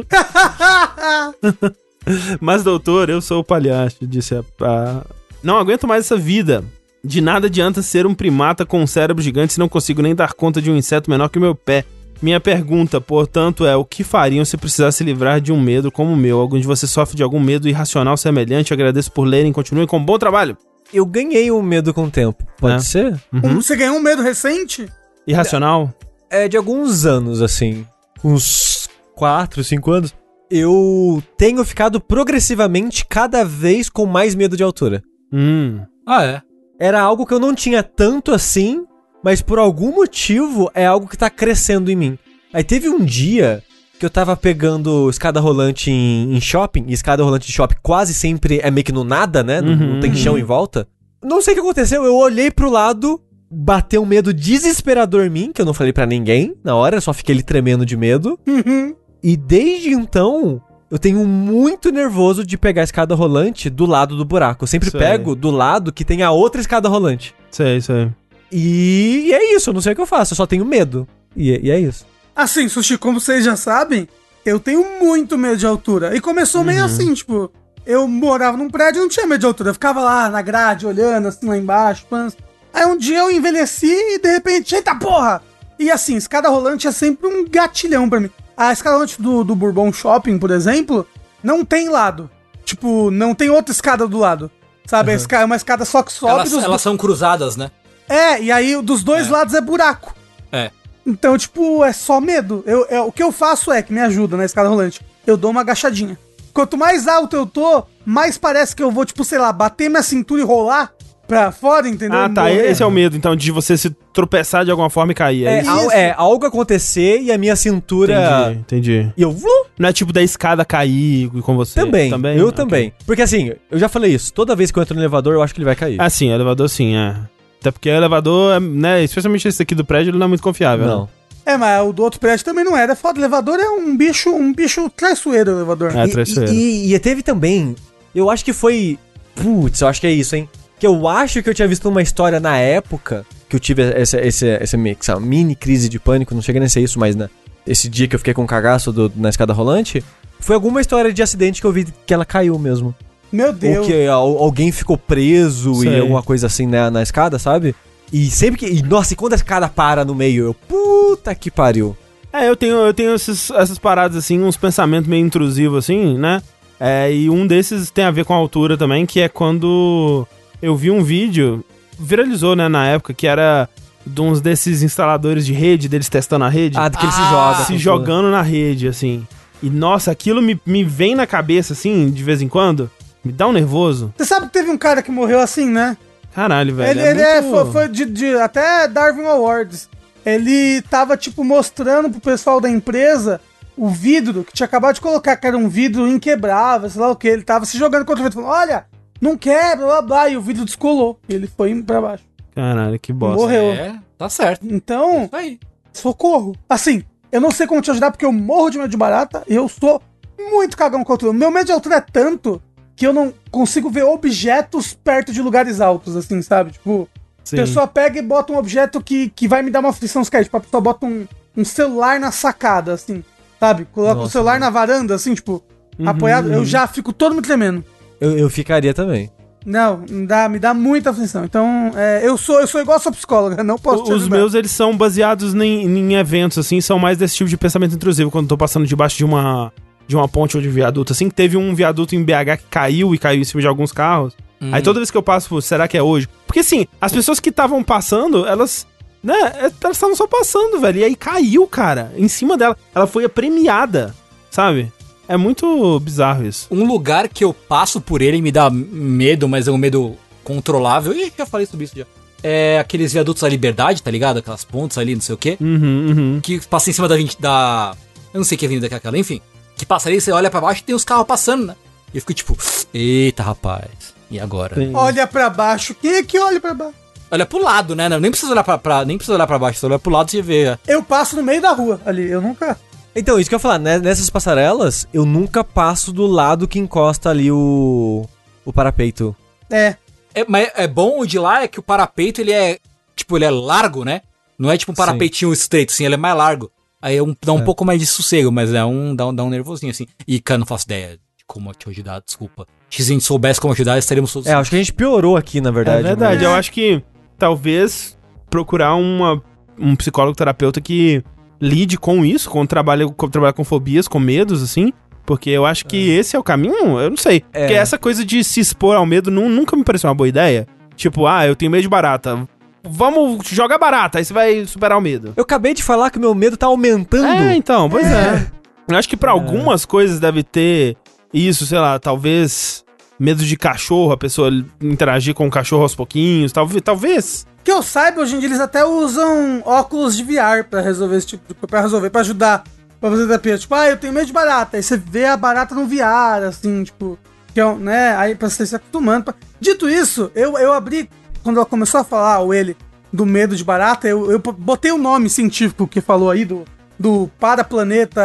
[2.40, 5.02] mas, doutor, eu sou o palhaço, disse a, a...
[5.42, 6.64] Não aguento mais essa vida.
[7.06, 10.32] De nada adianta ser um primata com um cérebro gigante se não consigo nem dar
[10.32, 11.84] conta de um inseto menor que o meu pé.
[12.20, 16.12] Minha pergunta, portanto, é o que fariam se precisasse se livrar de um medo como
[16.12, 16.40] o meu?
[16.40, 18.72] Algum de vocês sofre de algum medo irracional semelhante?
[18.72, 20.56] Agradeço por lerem, continuem com um bom trabalho.
[20.92, 22.42] Eu ganhei um medo com o tempo.
[22.58, 22.78] Pode É.
[22.80, 23.20] ser?
[23.32, 24.88] Um- Você ganhou um medo recente?
[25.26, 25.92] Irracional?
[26.30, 27.84] É de alguns anos, assim.
[28.24, 30.14] Uns 4, 5 anos.
[30.50, 35.02] Eu tenho ficado progressivamente cada vez com mais medo de altura.
[35.32, 35.80] Hum.
[36.06, 36.42] Ah, é.
[36.78, 38.84] Era algo que eu não tinha tanto assim,
[39.24, 42.18] mas por algum motivo é algo que tá crescendo em mim.
[42.52, 43.62] Aí teve um dia
[43.98, 48.12] que eu tava pegando escada rolante em, em shopping, e escada rolante de shopping quase
[48.12, 49.60] sempre é meio que no nada, né?
[49.60, 50.86] Não, não tem chão em volta.
[51.24, 55.52] Não sei o que aconteceu, eu olhei pro lado, bateu um medo desesperador em mim,
[55.52, 58.38] que eu não falei pra ninguém na hora, eu só fiquei ali tremendo de medo.
[58.46, 58.94] Uhum.
[59.22, 64.24] E desde então, eu tenho muito nervoso de pegar a escada rolante do lado do
[64.24, 64.64] buraco.
[64.64, 65.00] Eu sempre Sei.
[65.00, 67.34] pego do lado que tem a outra escada rolante.
[67.50, 68.10] Sei, sei.
[68.52, 71.06] E é isso, eu não sei o que eu faço, eu só tenho medo.
[71.34, 72.06] E, é- e é isso.
[72.34, 74.06] Assim, Sushi, como vocês já sabem,
[74.44, 76.14] eu tenho muito medo de altura.
[76.16, 77.50] E começou meio assim, tipo,
[77.84, 79.70] eu morava num prédio e não tinha medo de altura.
[79.70, 82.06] Eu ficava lá na grade, olhando assim lá embaixo.
[82.08, 82.36] pans.
[82.72, 85.42] Aí um dia eu envelheci e de repente, eita porra!
[85.78, 88.30] E assim, escada rolante é sempre um gatilhão pra mim.
[88.56, 91.06] A escada rolante do, do Bourbon Shopping, por exemplo,
[91.42, 92.30] não tem lado.
[92.64, 94.50] Tipo, não tem outra escada do lado.
[94.86, 95.12] Sabe?
[95.12, 97.70] Escada, é uma escada só que sobe Elas, elas são cruzadas, né?
[98.08, 100.14] É, e aí dos dois lados é buraco.
[100.50, 100.70] É.
[101.04, 102.62] Então, tipo, é só medo.
[102.66, 105.50] Eu, é, o que eu faço é, que me ajuda na escada rolante, eu dou
[105.50, 106.18] uma agachadinha.
[106.52, 110.02] Quanto mais alto eu tô, mais parece que eu vou, tipo, sei lá, bater minha
[110.02, 110.92] cintura e rolar
[111.26, 112.18] pra fora, entendeu?
[112.18, 112.42] Ah, E tá.
[112.42, 112.70] morrer.
[112.70, 115.46] Esse é o medo, então, de você se tropeçar de alguma forma e cair.
[115.46, 115.70] É, isso?
[115.70, 118.14] al- é, algo acontecer e a minha cintura.
[118.52, 119.12] Entendi, entendi.
[119.16, 119.30] E eu.
[119.32, 121.74] vlu, Não é tipo da escada cair com você.
[121.80, 122.52] Também, eu Ok.
[122.56, 122.92] também.
[123.04, 125.54] Porque assim, eu já falei isso, toda vez que eu entro no elevador, eu acho
[125.54, 126.00] que ele vai cair.
[126.00, 127.14] Ah, sim, elevador sim, é.
[127.60, 130.42] Até porque o elevador, é, né, especialmente esse aqui do prédio, ele não é muito
[130.42, 130.86] confiável.
[130.86, 131.02] não.
[131.02, 131.08] né?
[131.48, 132.96] É, mas o do outro prédio também não era.
[132.96, 135.96] Foda, o elevador é um bicho, um bicho traiçoeiro, o elevador.
[135.96, 136.52] É, E- traiçoeiro.
[136.52, 137.76] E, e teve também.
[138.14, 138.98] Eu acho que foi.
[139.34, 140.48] Putz, eu acho que é isso, hein?
[140.78, 144.18] Que eu acho que eu tinha visto uma história na época que eu tive essa,
[144.18, 147.28] essa, essa, essa mini crise de pânico, não chega nem a ser isso, mas né,
[147.66, 150.02] esse dia que eu fiquei com o cagaço do- na escada rolante,
[150.40, 152.94] foi alguma história de acidente que eu vi que ela caiu mesmo.
[153.32, 153.86] Meu Ou Deus.
[153.86, 155.90] que al- alguém ficou preso Sei.
[155.96, 157.74] e alguma coisa assim né, na escada, sabe?
[158.12, 158.66] E sempre que.
[158.66, 160.54] E, nossa, e quando a escada para no meio, eu.
[160.54, 161.96] Puta que pariu.
[162.32, 166.42] É, eu tenho, eu tenho esses- essas paradas assim, uns pensamentos meio intrusivos assim, né?
[166.78, 170.26] É, e um desses tem a ver com a altura também, que é quando
[170.62, 171.64] eu vi um vídeo,
[171.98, 173.68] viralizou, né, na época, que era
[174.06, 177.20] de uns desses instaladores de rede, deles testando a rede, Ah, do que ele se
[177.20, 177.64] Ah, joga.
[177.64, 179.26] se jogando na rede, assim.
[179.62, 182.90] E nossa, aquilo me, me vem na cabeça, assim, de vez em quando,
[183.24, 184.12] me dá um nervoso.
[184.16, 185.96] Você sabe que teve um cara que morreu assim, né?
[186.34, 186.90] Caralho, velho.
[186.90, 189.88] ele é ele é, muito- foi, foi de, de- até Darwin Awards.
[190.24, 193.40] Ele tava, tipo, mostrando pro pessoal da empresa
[193.76, 197.16] o vidro que tinha acabado de colocar, que era um vidro inquebrável, sei lá o
[197.16, 197.26] que.
[197.28, 198.84] Ele tava se jogando contra o vidro, falando: Olha,
[199.20, 200.28] não quebra, blá blá.
[200.28, 201.18] E o vidro descolou.
[201.28, 202.24] E ele foi pra baixo.
[202.54, 203.36] Caralho, que bosta.
[203.40, 203.72] Morreu.
[203.72, 204.66] É, tá certo.
[204.68, 205.58] Então, Isso aí.
[205.92, 206.54] socorro.
[206.68, 209.54] Assim, eu não sei como te ajudar porque eu morro de medo de barata e
[209.54, 210.00] eu sou
[210.38, 211.32] muito cagão com altura.
[211.32, 212.62] Meu medo de altura é tanto
[212.94, 216.72] que eu não consigo ver objetos perto de lugares altos, assim, sabe?
[216.72, 217.06] Tipo,
[217.44, 217.56] Sim.
[217.56, 220.30] a pessoa pega e bota um objeto que, que vai me dar uma aflição se
[220.30, 220.44] cair.
[220.44, 223.22] Tipo, a pessoa bota um, um celular na sacada, assim,
[223.60, 223.84] sabe?
[223.92, 225.62] Coloca o Nossa, celular na varanda, assim, tipo,
[225.98, 226.52] Uhum, apoiado.
[226.52, 227.84] Eu já fico todo me tremendo.
[228.20, 229.30] Eu, eu ficaria também.
[229.64, 231.44] Não, me dá, me dá muita aflição.
[231.44, 234.36] Então, é, eu sou eu sou igual a sua psicóloga, não posso te Os ajudar.
[234.36, 238.30] meus, eles são baseados em, em eventos, assim, são mais desse tipo de pensamento intrusivo,
[238.30, 239.72] quando eu tô passando debaixo de uma
[240.06, 243.12] de uma ponte ou de viaduto, assim, que teve um viaduto em BH que caiu
[243.12, 244.36] e caiu em cima de alguns carros.
[244.72, 246.28] Aí toda vez que eu passo, pô, será que é hoje?
[246.46, 248.86] Porque assim, as pessoas que estavam passando, elas,
[249.22, 251.00] né, é, elas estavam só passando, velho.
[251.00, 252.76] E aí caiu, cara, em cima dela.
[252.94, 254.14] Ela foi premiada,
[254.48, 254.92] sabe?
[255.28, 256.66] É muito bizarro isso.
[256.70, 260.16] Um lugar que eu passo por ele e me dá medo, mas é um medo
[260.44, 261.12] controlável.
[261.12, 262.04] Ih, já falei sobre isso já.
[262.42, 264.38] É aqueles viadutos da liberdade, tá ligado?
[264.38, 265.56] Aquelas pontes ali, não sei o quê.
[265.60, 266.40] Uhum, uhum.
[266.42, 267.94] Que passa em cima da, 20 da.
[268.32, 269.40] Eu não sei que avenida que é aquela, enfim.
[269.76, 271.76] Que passa ali, você olha pra baixo e tem os carros passando, né?
[272.14, 272.56] E eu fico tipo,
[272.94, 274.76] eita rapaz, e agora?
[274.76, 274.92] Sim.
[274.94, 275.94] Olha pra baixo.
[275.94, 276.94] Quem é que olha pra baixo?
[277.30, 278.08] Olha pro lado, né?
[278.08, 280.28] Não, nem precisa olhar pra, pra- nem precisa olhar pra baixo, você olha pro lado
[280.28, 280.78] e você vê.
[280.86, 282.30] Eu passo no meio da rua ali.
[282.30, 282.78] Eu nunca.
[283.16, 286.78] Então, isso que eu ia falar, né, nessas passarelas, eu nunca passo do lado que
[286.78, 288.26] encosta ali o.
[288.64, 289.34] o parapeito.
[289.70, 289.96] É.
[290.34, 292.78] É, mas é bom o de lá é que o parapeito ele é
[293.16, 294.20] tipo ele é largo, né?
[294.58, 294.98] Não é tipo um Sim.
[294.98, 296.70] parapeitinho estreito, assim, ele é mais largo.
[297.00, 297.62] Aí é um- dá um É.
[297.62, 300.06] pouco mais de sossego, mas é um dá, um dá um nervosinho assim.
[300.28, 302.66] E cara, não faço ideia de como te ajudar, desculpa.
[302.90, 304.46] Se a gente soubesse como ajudar, estaríamos todos.
[304.46, 306.00] É, acho que a gente piorou aqui, na verdade.
[306.00, 307.02] É verdade, mas- eu acho que
[307.38, 308.16] talvez
[308.50, 309.42] procurar uma,
[309.78, 311.22] um psicólogo terapeuta que
[311.60, 314.92] lide com isso, com trabalho, com trabalhar com fobias, com medos, assim.
[315.24, 317.42] Porque eu acho que esse é o caminho, eu não sei.
[317.52, 317.60] É.
[317.60, 320.66] Porque essa coisa de se expor ao medo nu- nunca me pareceu uma boa ideia.
[320.94, 322.48] Tipo, ah, eu tenho medo de barata.
[322.88, 325.32] Vamos jogar barata, aí você vai superar o medo.
[325.36, 327.26] Eu acabei de falar que meu medo tá aumentando.
[327.26, 328.10] É, então, pois é.
[328.12, 328.46] É.
[328.92, 330.96] Eu acho que pra algumas coisas deve ter
[331.34, 332.84] isso, sei lá, talvez
[333.18, 334.50] medo de cachorro, a pessoa
[334.80, 337.46] interagir com o cachorro aos pouquinhos, talvez, talvez.
[337.64, 341.26] Que eu saiba, hoje em dia eles até usam óculos de VR pra resolver esse
[341.28, 342.62] tipo de pra resolver, pra ajudar,
[343.00, 343.58] pra fazer terapia.
[343.58, 344.76] Tipo, ah, eu tenho medo de barata.
[344.76, 347.18] Aí você vê a barata no VR, assim, tipo,
[347.52, 349.24] que é, né, aí pra você se acostumando.
[349.24, 351.08] pra- Dito isso, eu, eu abri,
[351.42, 352.76] quando ela começou a falar, ou ele,
[353.12, 356.64] do medo de barata, eu, eu botei o nome científico que falou aí, do,
[356.98, 358.22] do paraplaneta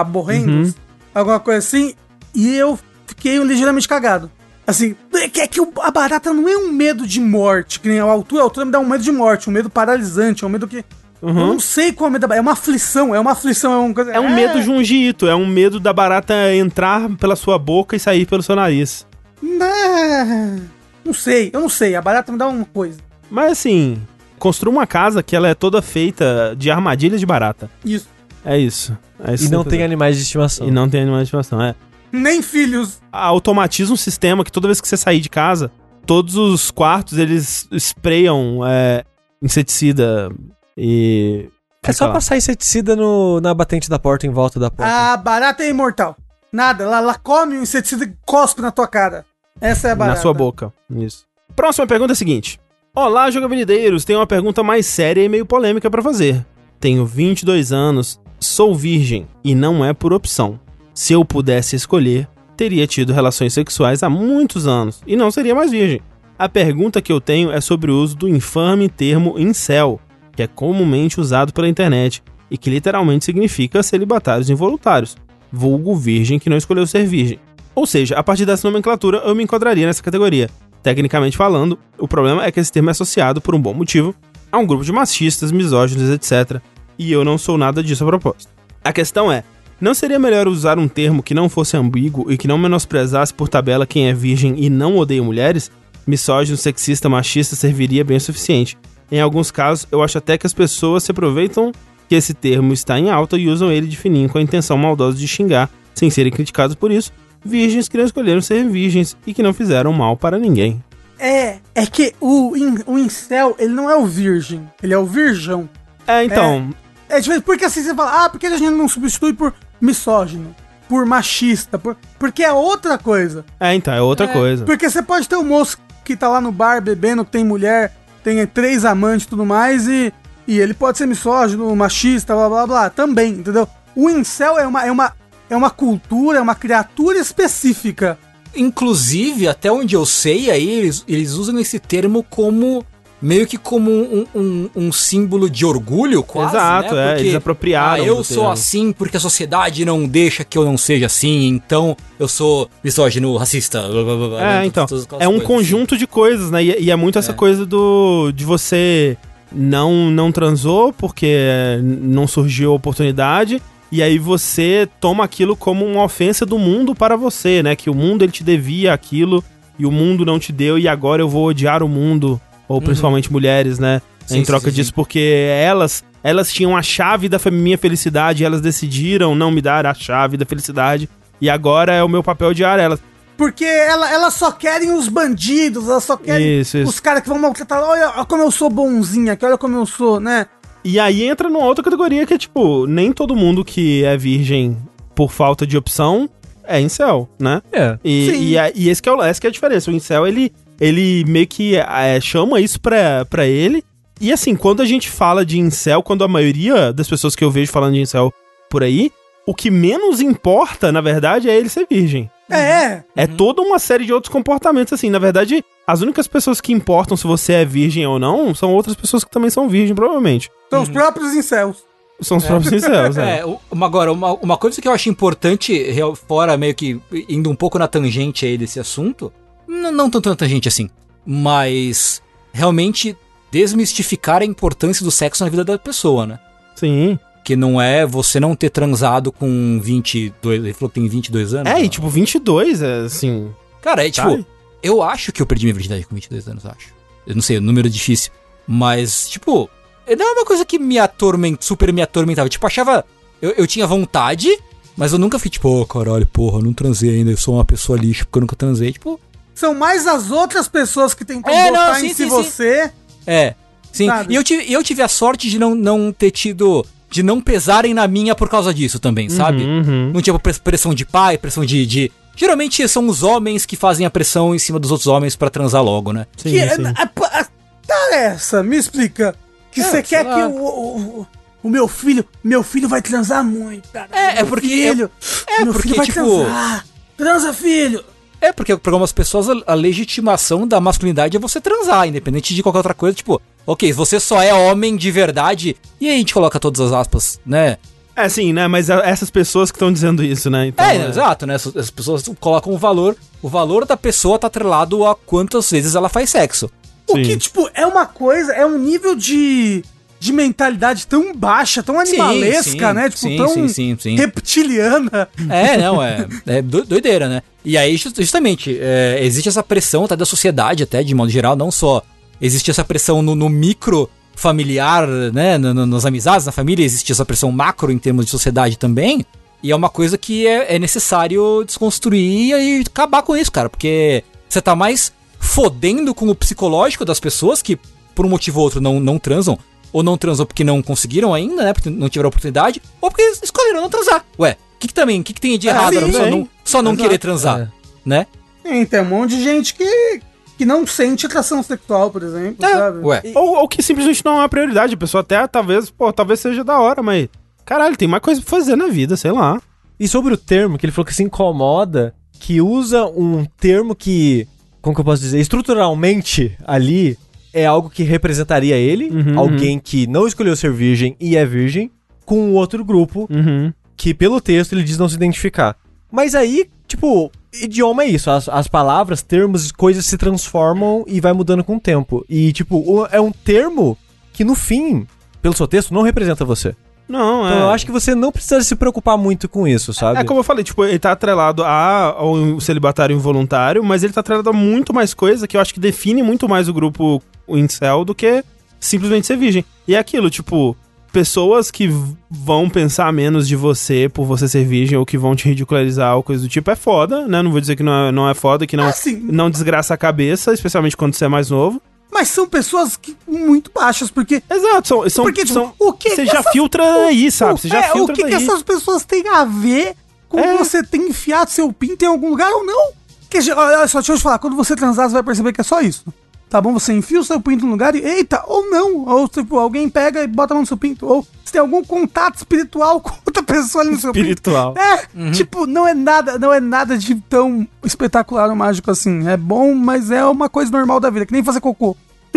[0.00, 0.74] aborrendos,
[1.14, 1.94] alguma coisa assim,
[2.34, 2.78] e eu
[3.16, 4.30] fiquei ligeiramente cagado.
[4.66, 7.88] Assim, é que, é que o- a barata não é um medo de morte, que
[7.88, 10.46] nem a altura, a altura me dá um medo de morte, um medo paralisante, é
[10.46, 10.84] um medo que.
[11.22, 12.40] Eu não sei qual é o medo da barata.
[12.40, 14.12] É uma aflição, é uma aflição, é uma coisa.
[14.12, 18.26] É um medo jungito, é um medo da barata entrar pela sua boca e sair
[18.26, 19.06] pelo seu nariz.
[19.42, 20.60] Né,
[21.04, 21.94] Não sei, eu não sei.
[21.94, 22.98] A barata me dá uma coisa.
[23.30, 24.00] Mas assim,
[24.38, 27.70] construa uma casa que ela é toda feita de armadilhas de barata.
[27.84, 28.08] Isso.
[28.44, 28.96] É isso.
[29.24, 30.66] É isso E não tem animais de estimação.
[30.68, 31.74] E não tem animais de estimação, é.
[32.12, 33.00] Nem filhos.
[33.12, 35.70] Automatiza um sistema que toda vez que você sair de casa,
[36.06, 39.04] todos os quartos eles sprayam é,
[39.42, 40.30] inseticida
[40.76, 41.48] e.
[41.82, 42.14] É só lá.
[42.14, 45.12] passar inseticida no, na batente da porta, em volta da porta.
[45.12, 46.16] A barata é imortal.
[46.52, 49.24] Nada, ela, ela come o inseticida e cospe na tua cara.
[49.60, 50.16] Essa é a barata.
[50.16, 50.72] Na sua boca.
[50.90, 51.24] Isso.
[51.54, 52.58] Próxima pergunta é a seguinte.
[52.94, 54.04] Olá, jogabilideiros.
[54.04, 56.44] Tenho uma pergunta mais séria e meio polêmica pra fazer.
[56.80, 60.58] Tenho 22 anos, sou virgem e não é por opção.
[60.96, 65.70] Se eu pudesse escolher, teria tido relações sexuais há muitos anos e não seria mais
[65.70, 66.00] virgem.
[66.38, 70.00] A pergunta que eu tenho é sobre o uso do infame termo incel,
[70.34, 75.18] que é comumente usado pela internet e que literalmente significa celibatários involuntários,
[75.52, 77.38] vulgo virgem que não escolheu ser virgem.
[77.74, 80.48] Ou seja, a partir dessa nomenclatura eu me enquadraria nessa categoria.
[80.82, 84.14] Tecnicamente falando, o problema é que esse termo é associado, por um bom motivo,
[84.50, 86.58] a um grupo de machistas, misóginos, etc.
[86.98, 88.50] E eu não sou nada disso a propósito.
[88.82, 89.44] A questão é,
[89.80, 93.48] não seria melhor usar um termo que não fosse ambíguo e que não menosprezasse por
[93.48, 95.70] tabela quem é virgem e não odeia mulheres?
[96.06, 98.78] Misógino, sexista, machista serviria bem o suficiente.
[99.10, 101.72] Em alguns casos, eu acho até que as pessoas se aproveitam
[102.08, 105.16] que esse termo está em alta e usam ele de fininho com a intenção maldosa
[105.16, 107.12] de xingar, sem serem criticados por isso,
[107.44, 110.82] virgens que não escolheram ser virgens e que não fizeram mal para ninguém.
[111.18, 115.06] É, é que o, in, o incel, ele não é o virgem, ele é o
[115.06, 115.68] virgão.
[116.06, 116.70] É, então,
[117.08, 120.54] É diferente, porque assim você fala, ah, porque a gente não substitui por misógino,
[120.88, 123.44] por machista, por, porque é outra coisa.
[123.58, 124.64] é, então, é outra É, coisa.
[124.64, 128.46] Porque você pode ter um moço que tá lá no bar bebendo, tem mulher, tem
[128.46, 130.12] três amantes e tudo mais, e,
[130.46, 133.68] e ele pode ser misógino, machista, blá blá blá, também, entendeu?
[133.94, 135.12] O incel é uma, é uma,
[135.50, 138.18] é uma cultura, é uma criatura específica.
[138.54, 142.84] Inclusive, até onde eu sei, aí eles, eles usam esse termo como
[143.20, 146.54] meio que como um, um, um símbolo de orgulho, quase.
[146.56, 147.16] Exato, né?
[147.16, 148.50] é, eles apropriaram Ah, eu sou termo.
[148.52, 153.34] assim porque a sociedade não deixa que eu não seja assim, então eu sou misógino,
[153.36, 153.80] racista.
[153.88, 154.66] blá, blá, blá, É, né?
[154.66, 155.46] então, Todas é um coisas, assim.
[155.46, 156.62] conjunto de coisas, né?
[156.62, 159.16] E, e é muito essa coisa do de você
[159.50, 161.36] não não transou porque
[161.82, 167.16] não surgiu a oportunidade e aí você toma aquilo como uma ofensa do mundo para
[167.16, 167.74] você, né?
[167.76, 169.42] Que o mundo ele te devia aquilo
[169.78, 173.32] e o mundo não te deu e agora eu vou odiar o mundo ou principalmente
[173.32, 174.00] mulheres, né?
[174.26, 174.94] Sim, em troca sim, disso, sim.
[174.94, 175.20] porque
[175.60, 180.36] elas elas tinham a chave da minha felicidade, elas decidiram não me dar a chave
[180.36, 181.08] da felicidade,
[181.40, 182.98] e agora é o meu papel de ar elas.
[183.36, 186.88] Porque ela, elas só querem os bandidos, elas só querem Isso, isso.
[186.90, 187.80] os caras que vão maltratar.
[187.82, 190.46] Olha, olha como eu sou bonzinha aqui, olha como eu sou, né?
[190.82, 194.76] E aí entra numa outra categoria que é tipo, nem todo mundo que é virgem
[195.14, 196.28] por falta de opção
[196.64, 197.62] é incel, né?
[197.72, 197.98] É.
[198.04, 198.42] E, Sim.
[198.42, 199.90] e, a- e esse que é o, essa que é a diferença.
[199.90, 203.84] O incel, ele, ele meio que é, chama isso pra, pra ele.
[204.20, 207.50] E assim, quando a gente fala de incel, quando a maioria das pessoas que eu
[207.50, 208.32] vejo falando de incel
[208.70, 209.12] por aí,
[209.46, 212.30] o que menos importa, na verdade, é ele ser virgem.
[212.50, 215.10] É, É toda uma série de outros comportamentos, assim.
[215.10, 218.94] Na verdade, as únicas pessoas que importam se você é virgem ou não são outras
[218.96, 220.50] pessoas que também são virgem, provavelmente.
[220.70, 221.84] são os próprios incels.
[222.20, 223.40] São os próprios incels, é.
[223.40, 225.84] É, uma- agora, uma, uma coisa que eu acho importante,
[226.26, 229.32] fora meio que indo um pouco na tangente aí desse assunto,
[229.66, 230.88] não tanto na tangente assim,
[231.24, 233.16] mas realmente
[233.50, 236.38] desmistificar a importância do sexo na vida da pessoa, né?
[236.74, 237.18] Sim.
[237.44, 241.72] Que não é você não ter transado com 22, ele falou que tem 22 anos.
[241.72, 243.50] É, e tipo, 22, é assim...
[243.80, 244.44] Cara, é tipo,
[244.82, 246.88] eu acho que eu perdi minha virgindade com 22 anos, eu acho.
[247.26, 248.32] Eu não sei, o número é difícil.
[248.66, 249.70] Mas, tipo,
[250.16, 252.48] não é uma coisa que me atormenta, super me atormentava.
[252.48, 253.04] Tipo, achava.
[253.40, 254.56] Eu, eu tinha vontade,
[254.96, 257.64] mas eu nunca fui, tipo, ô caralho, porra, eu não transei ainda, eu sou uma
[257.64, 258.92] pessoa lixo porque eu nunca transei.
[258.92, 259.20] Tipo,
[259.56, 262.28] São mais as outras pessoas que tentam É, botar não, em sim, si sim, sim.
[262.28, 262.90] você.
[263.26, 263.54] é.
[263.90, 264.06] Sim.
[264.08, 264.32] Sabe?
[264.34, 266.84] E eu tive, eu tive a sorte de não, não ter tido.
[267.08, 269.62] De não pesarem na minha por causa disso também, sabe?
[269.64, 270.10] Uhum.
[270.12, 272.12] Não tinha press- pressão de pai, pressão de, de.
[272.36, 275.82] Geralmente são os homens que fazem a pressão em cima dos outros homens pra transar
[275.82, 276.26] logo, né?
[276.36, 276.82] Sim, que sim.
[276.84, 277.44] A, a, a,
[277.86, 279.34] tá essa, me explica.
[279.72, 280.34] Que É, você sei quer lá.
[280.34, 281.26] que o, o,
[281.62, 284.08] o- meu filho, meu filho vai transar muito, cara.
[284.12, 285.10] É, é Meu porque Filho,
[285.46, 286.86] é meu porque, filho vai tipo- transar.
[287.16, 288.04] Transa, filho.
[288.40, 292.78] É, porque para algumas pessoas a, legitimação da masculinidade é você transar, independente de qualquer
[292.78, 293.16] outra coisa.
[293.16, 295.76] Tipo, ok, você só é homem de verdade.
[296.00, 297.78] E aí a gente coloca todas as aspas, né?
[298.14, 298.66] É, sim, né?
[298.66, 300.68] Mas a- essas pessoas que estão dizendo isso, né?
[300.68, 301.54] Então, é, exato, né?
[301.54, 303.16] Essas pessoas colocam o valor.
[303.42, 306.70] O valor da pessoa tá atrelado a quantas vezes ela faz sexo.
[307.08, 307.22] O Sim.
[307.22, 309.84] que, tipo, é uma coisa, é um nível de,
[310.26, 313.04] de mentalidade tão baixa, tão animalesca, sim, né?
[313.08, 314.16] Tipo, sim, tão sim, sim, sim.
[314.16, 315.28] reptiliana.
[315.48, 317.42] É, não, é, é do- doideira, né?
[317.64, 321.56] E aí, just- justamente, é, existe essa pressão até da sociedade, até de modo geral,
[321.56, 322.02] não só
[322.40, 327.10] existe essa pressão no, no micro familiar, né, no- no- nas amizades, na família, existe
[327.10, 329.24] essa pressão macro em termos de sociedade também,
[329.62, 334.22] e é uma coisa que é, é necessário desconstruir e acabar com isso, cara, porque
[334.48, 335.10] você tá mais
[335.40, 337.78] fodendo com o psicológico das pessoas que,
[338.14, 339.58] por um motivo ou outro, não, não transam,
[339.96, 343.80] ou não transam porque não conseguiram ainda, né, porque não tiveram oportunidade, ou porque escolheram
[343.80, 344.22] não transar.
[344.38, 346.30] Ué, o que, que também, o que, que tem de É, errado sim, pessoa sim.
[346.30, 347.68] não, só não Exato, querer transar, é.
[348.04, 348.26] né?
[348.62, 350.20] Sim, tem um monte de gente que,
[350.58, 352.98] que não sente atração sexual, por exemplo, sabe?
[353.06, 354.92] Ué, Ou, ou que simplesmente não é uma prioridade.
[354.92, 357.28] A pessoa até, talvez, pô, talvez seja da hora, mas...
[357.64, 359.60] Caralho, tem mais coisa pra fazer na vida, sei lá.
[359.98, 364.46] E sobre o termo, que ele falou que se incomoda, que usa um termo que,
[364.82, 367.16] como que eu posso dizer, estruturalmente ali
[367.56, 371.90] é algo que representaria ele, Uhum, alguém que não escolheu ser virgem e é virgem,
[372.24, 373.72] com um outro grupo Uhum.
[373.96, 375.76] que pelo texto ele diz não se identificar.
[376.12, 377.30] Mas aí, tipo,
[377.62, 381.80] idioma é isso, as, as palavras, termos, coisas se transformam e vai mudando com o
[381.80, 382.24] tempo.
[382.28, 383.96] E, tipo, é um termo
[384.32, 385.06] que no fim,
[385.40, 386.74] pelo seu texto, não representa você.
[387.08, 387.50] Não, é...
[387.50, 390.18] Então eu acho que você não precisa se preocupar muito com isso, sabe?
[390.20, 394.20] É como eu falei, tipo, ele tá atrelado a- ao celibatário involuntário, mas ele tá
[394.20, 398.04] atrelado a muito mais coisa que eu acho que define muito mais o grupo incel
[398.04, 398.42] do que
[398.80, 399.64] simplesmente ser virgem.
[399.86, 400.76] E é aquilo, tipo,
[401.12, 401.88] pessoas que
[402.28, 406.22] vão pensar menos de você por você ser virgem ou que vão te ridicularizar ou
[406.22, 407.40] coisa do tipo é foda, né?
[407.40, 409.16] Não vou dizer que não é, não é foda, que não, Assim.
[409.30, 411.80] não desgraça a cabeça, especialmente quando você é mais novo.
[412.10, 414.42] Mas são pessoas que, muito baixas, porque.
[414.48, 415.10] Exato, são.
[415.10, 417.54] são, Porque, tipo, são o que você que já essas- filtra aí, sabe?
[417.54, 418.42] o- Você já é, filtra o que, que daí.
[418.44, 419.94] essas pessoas têm a ver
[420.28, 420.56] com É.
[420.56, 422.92] você ter enfiado seu pinto em algum lugar ou não?
[423.38, 425.64] Ge- olha só, deixa eu te falar, quando você transar, você vai perceber que é
[425.64, 426.04] só isso.
[426.48, 426.72] Tá bom?
[426.72, 429.04] Você enfia o seu pinto no lugar e, eita, ou não.
[429.08, 431.04] Ou, tipo, alguém pega e bota a mão no seu pinto.
[431.06, 434.72] Ou você tem algum contato espiritual com outra pessoa ali no seu Espiritual.
[434.74, 434.84] pinto.
[435.26, 439.26] É, tipo, não é nada, não é nada de tão espetacular ou mágico assim.
[439.28, 441.96] É bom, mas é uma coisa normal da vida, que nem fazer cocô.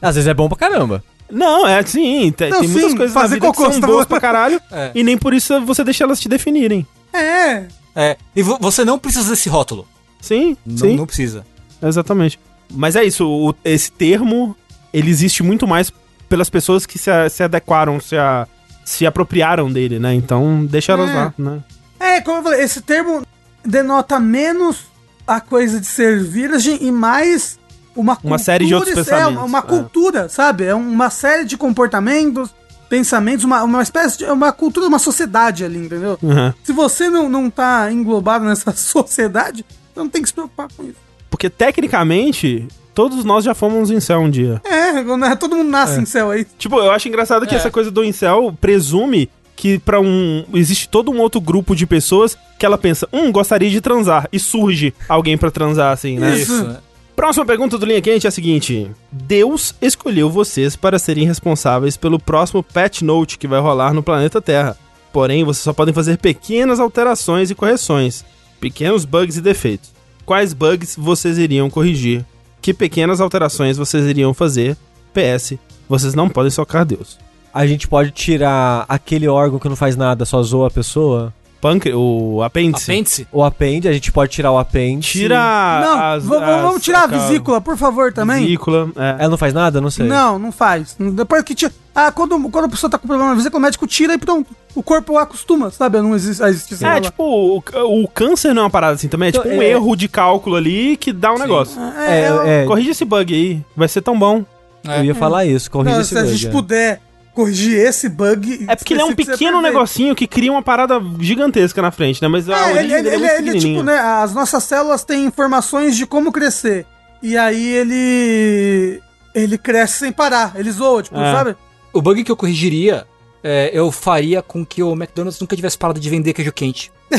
[0.00, 1.02] Às vezes é bom pra caramba.
[1.30, 3.80] Não, é assim, tem, Não, tem muitas sim, coisas na fazer vida cocô, que são
[3.80, 4.06] boas falando.
[4.08, 4.90] pra caralho É.
[4.94, 6.86] e nem por isso você deixa elas te definirem.
[7.12, 7.64] É.
[7.96, 9.86] É, e vo- você não precisa desse rótulo.
[10.20, 11.46] Sim, Não, sim, não precisa.
[11.82, 12.38] exatamente.
[12.72, 14.56] Mas é isso, o- esse termo,
[14.92, 15.92] ele existe muito mais
[16.28, 18.46] pelas pessoas que se, se adequaram, se, a-
[18.84, 20.14] se apropriaram dele, né?
[20.14, 21.14] Então, deixa elas É.
[21.14, 21.60] lá, né?
[22.00, 23.22] É, como eu falei, esse termo
[23.64, 24.86] denota menos
[25.26, 27.58] a coisa de ser virgem e mais
[27.94, 29.62] uma, Uma série de outros é, pensamentos, uma, uma é.
[29.62, 30.64] cultura, sabe?
[30.64, 32.50] É uma série de comportamentos,
[32.88, 36.18] pensamentos, uma, uma espécie de uma cultura, uma sociedade ali, entendeu?
[36.22, 36.52] Uhum.
[36.64, 40.82] Se você não, não tá englobado nessa sociedade, você não tem que se preocupar com
[40.84, 40.96] isso.
[41.32, 44.60] Porque tecnicamente, todos nós já fomos incel um dia.
[44.64, 45.34] É, né?
[45.34, 46.46] todo mundo nasce em céu aí.
[46.58, 47.58] Tipo, eu acho engraçado que É.
[47.58, 50.44] essa coisa do incel presume que pra um.
[50.52, 54.28] Existe todo um outro grupo de pessoas que ela pensa, hum, gostaria de transar.
[54.30, 56.36] E surge alguém pra transar, assim, né?
[56.36, 56.52] Isso.
[56.52, 56.76] Isso?
[57.16, 62.18] Próxima pergunta do Linha Quente é a seguinte: Deus escolheu vocês para serem responsáveis pelo
[62.18, 64.76] próximo patch note que vai rolar no planeta Terra.
[65.12, 68.24] Porém, vocês só podem fazer pequenas alterações e correções,
[68.60, 69.91] pequenos bugs e defeitos.
[70.24, 72.24] Quais bugs vocês iriam corrigir?
[72.60, 74.76] Que pequenas alterações vocês iriam fazer?
[75.12, 75.54] PS,
[75.88, 77.18] vocês não podem socar Deus.
[77.52, 81.34] A gente pode tirar aquele órgão que não faz nada, só zoa a pessoa.
[81.62, 82.90] Pâncreas, o apêndice.
[82.90, 83.28] Apêndice?
[83.30, 85.12] O apêndice, a gente pode tirar o apêndice.
[85.12, 85.36] Tira
[85.80, 88.44] não, as, vamos as- tirar a vesícula, por favor, também.
[88.44, 89.16] Vesícula, é.
[89.20, 89.80] Ela não faz nada?
[89.80, 90.04] Não sei.
[90.06, 90.96] Não, não faz.
[90.98, 91.72] Depois que tira.
[91.94, 94.50] Ah, quando, quando a pessoa tá com problema na vesícula, o médico tira e pronto.
[94.74, 95.98] O corpo acostuma, sabe?
[95.98, 97.62] A não existe, a existir É, tipo, o,
[98.02, 99.68] o câncer não é uma parada assim também, é tipo um É.
[99.70, 101.80] erro de cálculo ali que dá um negócio.
[101.80, 104.44] É, eu- É, é, Corrige esse bug aí, vai ser tão bom.
[104.84, 106.50] eu ia falar isso, corrija não, esse se a bug, gente é.
[106.50, 107.00] puder
[107.34, 108.64] corrigir esse bug.
[108.68, 112.28] É porque ele é um pequeno negocinho que cria uma parada gigantesca na frente, né?
[112.28, 113.82] Mas É, ele, ele, é ele, muito ele, tipo, pequenininha.
[113.84, 113.98] né?
[113.98, 116.86] As nossas células têm informações de como crescer.
[117.22, 119.02] E aí ele.
[119.34, 120.52] Ele cresce sem parar.
[120.56, 121.32] Ele zoa, tipo, É.
[121.32, 121.56] sabe?
[121.92, 123.06] O bug que eu corrigiria,
[123.42, 126.92] é, eu faria com que o McDonald's nunca tivesse parado de vender queijo quente.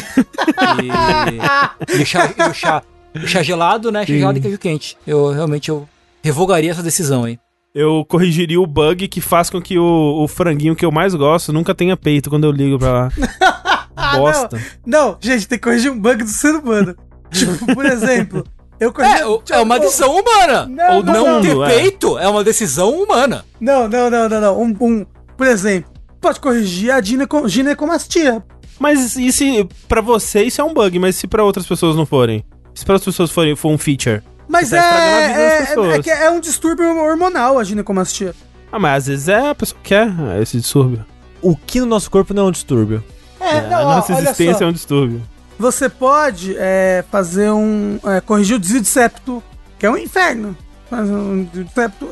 [1.91, 2.84] e, e o chá, e o chá,
[3.15, 4.06] o chá gelado, né?
[4.06, 4.97] Chá gelado e queijo quente.
[5.06, 5.88] Eu realmente eu
[6.23, 7.39] revogaria essa decisão aí.
[7.73, 11.51] Eu corrigiria o bug que faz com que o, o franguinho que eu mais gosto
[11.51, 13.09] nunca tenha peito quando eu ligo pra lá.
[14.17, 14.62] Bosta.
[14.86, 16.95] Não, gente, tem que corrigir um bug do ser humano.
[17.31, 18.43] tipo, por exemplo,
[18.79, 19.17] eu corrigi.
[19.21, 20.67] É, o- é uma decisão humana.
[20.67, 21.41] Não, Ou não, não, não.
[21.41, 21.79] ter É.
[21.81, 23.43] peito é uma decisão humana.
[23.59, 24.62] Não, não, não, não, não.
[24.62, 25.05] Um, um-
[25.36, 28.43] por exemplo, pode corrigir a gineco, ginecomastia.
[28.79, 32.05] Mas e se pra você isso é um bug, mas se pra outras pessoas não
[32.05, 32.43] forem?
[32.75, 34.21] Se pra outras pessoas forem, for um feature?
[34.47, 38.34] Mas é, tá é, é, é que é um distúrbio hormonal a ginecomastia.
[38.71, 40.10] Ah, mas às vezes é a pessoa que quer
[40.41, 41.06] esse distúrbio.
[41.41, 43.03] O que no nosso corpo não é um distúrbio.
[43.39, 45.21] É, a nossa existência é um distúrbio.
[45.60, 47.99] Você pode é, fazer um.
[48.06, 49.43] é, corrigir o desvio de septo,
[49.77, 50.56] que é um inferno.
[50.91, 51.47] Um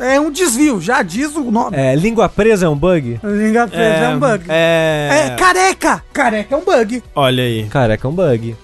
[0.02, 1.78] é um desvio, já diz o nome.
[1.78, 3.20] É, língua presa é um bug?
[3.24, 4.46] Língua presa é, um bug.
[4.50, 5.36] É, É.
[5.36, 6.04] careca!
[6.12, 7.04] Careca é um bug.
[7.16, 7.68] Olha aí.
[7.68, 8.56] Careca é um bug.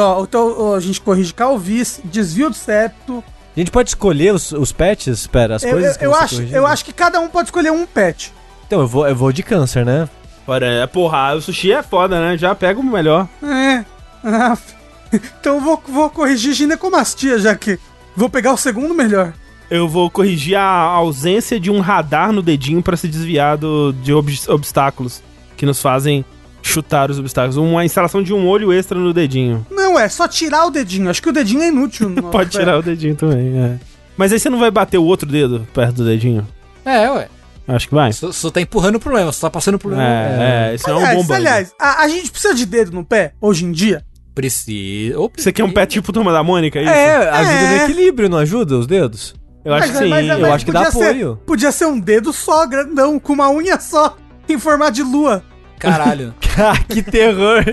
[0.00, 3.22] Ó, então a gente corrige calvície, desvio de septo.
[3.56, 5.20] A gente pode escolher os, os patches?
[5.20, 6.56] Espera, as Eu, coisas eu, que eu você acho, corrigir?
[6.56, 8.32] eu acho que cada um pode escolher um pet.
[8.66, 10.08] Então, eu vou, eu vou de câncer, né?
[10.46, 12.38] Olha, é, porra, o sushi é foda, né?
[12.38, 13.28] Já pega o melhor.
[13.42, 13.84] É.
[14.24, 14.56] Ah,
[15.12, 17.78] então eu vou, vou corrigir ginecomastia, já que
[18.16, 19.32] vou pegar o segundo melhor.
[19.70, 24.12] Eu vou corrigir a ausência de um radar no dedinho pra se desviar do, de
[24.14, 25.22] ob- obstáculos
[25.56, 26.24] que nos fazem
[26.68, 27.56] chutar os obstáculos.
[27.56, 29.66] Uma instalação de um olho extra no dedinho.
[29.70, 31.10] Não, é só tirar o dedinho.
[31.10, 32.10] Acho que o dedinho é inútil.
[32.30, 33.78] Pode tirar o dedinho também, é.
[34.16, 36.46] Mas aí você não vai bater o outro dedo perto do dedinho?
[36.84, 37.28] É, ué.
[37.66, 38.12] Acho que vai.
[38.12, 40.02] Só, só tá empurrando o problema, só tá passando o problema.
[40.02, 41.34] É, é, isso é um Aliás, bom bug.
[41.34, 44.02] aliás a, a gente precisa de dedo no pé, hoje em dia.
[44.34, 45.16] Precisa.
[45.36, 46.90] Você quer um pé tipo Turma da Mônica, é isso?
[46.92, 47.76] É, ajuda É.
[47.78, 49.34] no equilíbrio, não ajuda os dedos?
[49.64, 50.10] Eu acho que sim.
[50.10, 51.40] eu acho que dá podia ser- apoio.
[51.44, 54.16] podia ser um dedo só, grandão, com uma unha só,
[54.48, 55.42] em formato de lua.
[55.78, 56.34] Caralho.
[56.60, 57.64] Ah, que terror!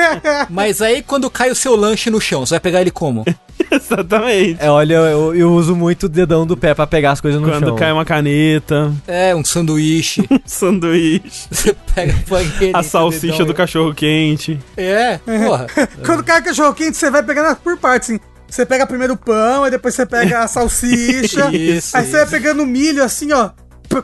[0.48, 3.22] Mas aí quando cai o seu lanche no chão, você vai pegar ele como?
[3.70, 4.56] Exatamente.
[4.64, 7.48] é, olha, eu, eu uso muito o dedão do pé pra pegar as coisas no
[7.48, 7.76] Quando chão.
[7.76, 10.26] cai uma caneta, É, um sanduíche.
[10.46, 11.20] sanduíche,
[11.50, 14.58] Você pega põe ele a o salsicha dedão do cachorro quente.
[14.76, 15.66] É, porra.
[16.04, 18.20] Quando cai cachorro quente, você vai pegando por partes, assim.
[18.48, 21.50] Você pega primeiro o pão, aí depois você pega a salsicha.
[21.54, 22.30] Isso, aí você vai isso.
[22.30, 23.50] pegando o milho, assim, ó.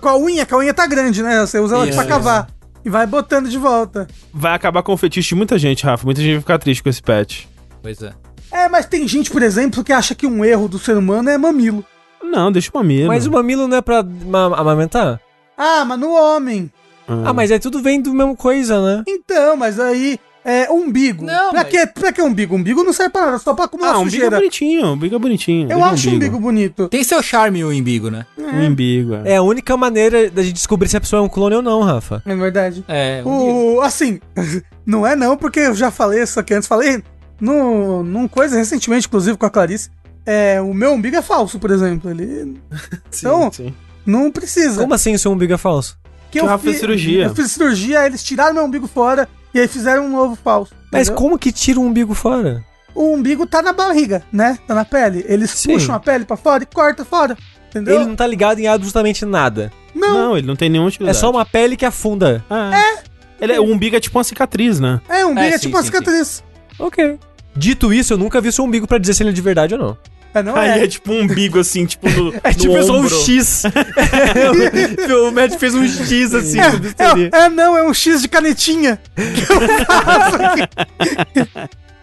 [0.00, 1.40] Com a unha, que a unha tá grande, né?
[1.40, 2.48] Você usa ela Isso, pra cavar.
[2.86, 4.06] E vai botando de volta.
[4.32, 6.04] Vai acabar com o fetiche de muita gente, Rafa.
[6.04, 7.46] Muita gente vai ficar triste com esse patch.
[7.82, 8.12] Pois é.
[8.52, 11.36] É, mas tem gente, por exemplo, que acha que um erro do ser humano é
[11.36, 11.84] mamilo.
[12.22, 13.08] Não, deixa o mamilo.
[13.08, 15.20] Mas o mamilo não é pra ma- amamentar?
[15.58, 16.70] Ah, mas no homem.
[17.08, 19.02] Ah, mas aí tudo vem do mesmo coisa, né?
[19.06, 20.18] Então, mas aí.
[20.48, 21.24] É, umbigo.
[21.24, 22.54] Não, pra, mas- que, pra que umbigo?
[22.54, 24.36] Umbigo não serve pra nada, só pra acumular Ah, um bico é sujeira.
[24.36, 25.62] bonitinho, um bico é bonitinho.
[25.64, 26.88] Eu Deixa acho um umbigo bonito.
[26.88, 28.24] Tem seu charme o embigo, né?
[28.38, 29.32] Um umbigo, é.
[29.32, 31.82] É a única maneira da gente descobrir se a pessoa é um clone ou não,
[31.82, 32.22] Rafa.
[32.24, 32.84] É verdade.
[32.86, 33.76] É, umbigo.
[33.76, 34.20] O, assim,
[34.86, 37.02] não é não, porque eu já falei isso aqui antes, falei
[37.40, 39.90] no, num coisa recentemente, inclusive com a Clarice.
[40.24, 42.08] É, o meu umbigo é falso, por exemplo.
[42.10, 42.56] Ele
[43.18, 43.74] então, sim.
[44.06, 44.80] não precisa.
[44.80, 45.98] Como assim o seu umbigo é falso?
[46.30, 47.24] Que Que o Rafa fez cirurgia.
[47.26, 50.72] Eu fiz cirurgia, eles tiraram meu umbigo fora e aí fizeram um novo falso.
[50.92, 51.22] Mas entendeu?
[51.22, 52.64] como que tira um umbigo fora?
[52.94, 54.58] o umbigo tá na barriga, né?
[54.66, 55.22] Tá na pele.
[55.28, 55.74] Eles Sim.
[55.74, 57.36] puxam a pele pra fora e corta fora.
[57.68, 57.96] Entendeu?
[57.96, 59.70] Ele não tá ligado em absolutamente nada.
[59.94, 61.18] Não, ele não tem nenhuma É utilidade.
[61.18, 62.42] só uma pele que afunda.
[62.50, 63.02] É.
[63.38, 63.60] Ele é.
[63.60, 64.98] O umbigo é tipo uma cicatriz, né?
[65.10, 66.42] É, o umbigo É, é, sim, tipo uma sim, cicatriz.
[66.78, 67.18] Ok.
[67.54, 69.80] Dito isso, eu nunca vi seu umbigo pra dizer se ele é de verdade ou
[69.80, 69.98] não.
[70.36, 70.84] É, não Aí é.
[70.84, 72.34] é tipo um umbigo assim, tipo no.
[72.44, 73.08] É no tipo só um.
[73.08, 73.62] X.
[75.26, 76.60] o Matt fez um X assim.
[76.60, 78.98] É, no é, é, não, é um X de canetinha.
[79.14, 80.62] que eu faço aqui.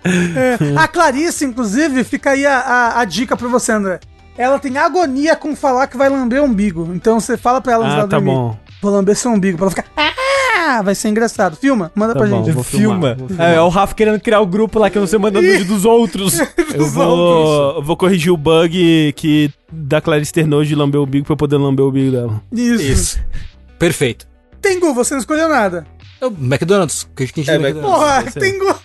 [0.06, 4.00] É, a Clarice, inclusive, fica aí a, a, a dica pra você, André.
[4.36, 6.92] Ela tem agonia com falar que vai lamber o umbigo.
[6.96, 8.32] Então você fala pra ela antes Ah, tá dormir.
[8.32, 8.58] bom.
[8.84, 9.58] Vou lamber seu umbigo.
[9.58, 9.86] Pra ela ficar.
[10.66, 11.56] Ah, vai ser engraçado.
[11.56, 12.44] Filma, manda Tá pra bom.
[12.44, 12.54] gente.
[12.54, 13.16] vou Filma.
[13.16, 13.48] filmar.
[13.52, 15.86] É, é o Rafa querendo criar o grupo lá que eu não sei mandando dos
[15.86, 16.38] outros.
[16.74, 21.04] Eu vou, eu vou corrigir o bug que da Clarice ter nojo de lamber o
[21.04, 22.42] umbigo pra eu poder lamber o umbigo dela.
[22.52, 22.82] Isso.
[22.84, 23.20] Isso.
[23.78, 24.26] Perfeito.
[24.60, 25.86] Tengu, você não escolheu nada.
[26.20, 27.08] É o McDonald's.
[27.16, 27.94] Que a gente É, é, McDonald's.
[28.00, 28.76] Porra, Tengu.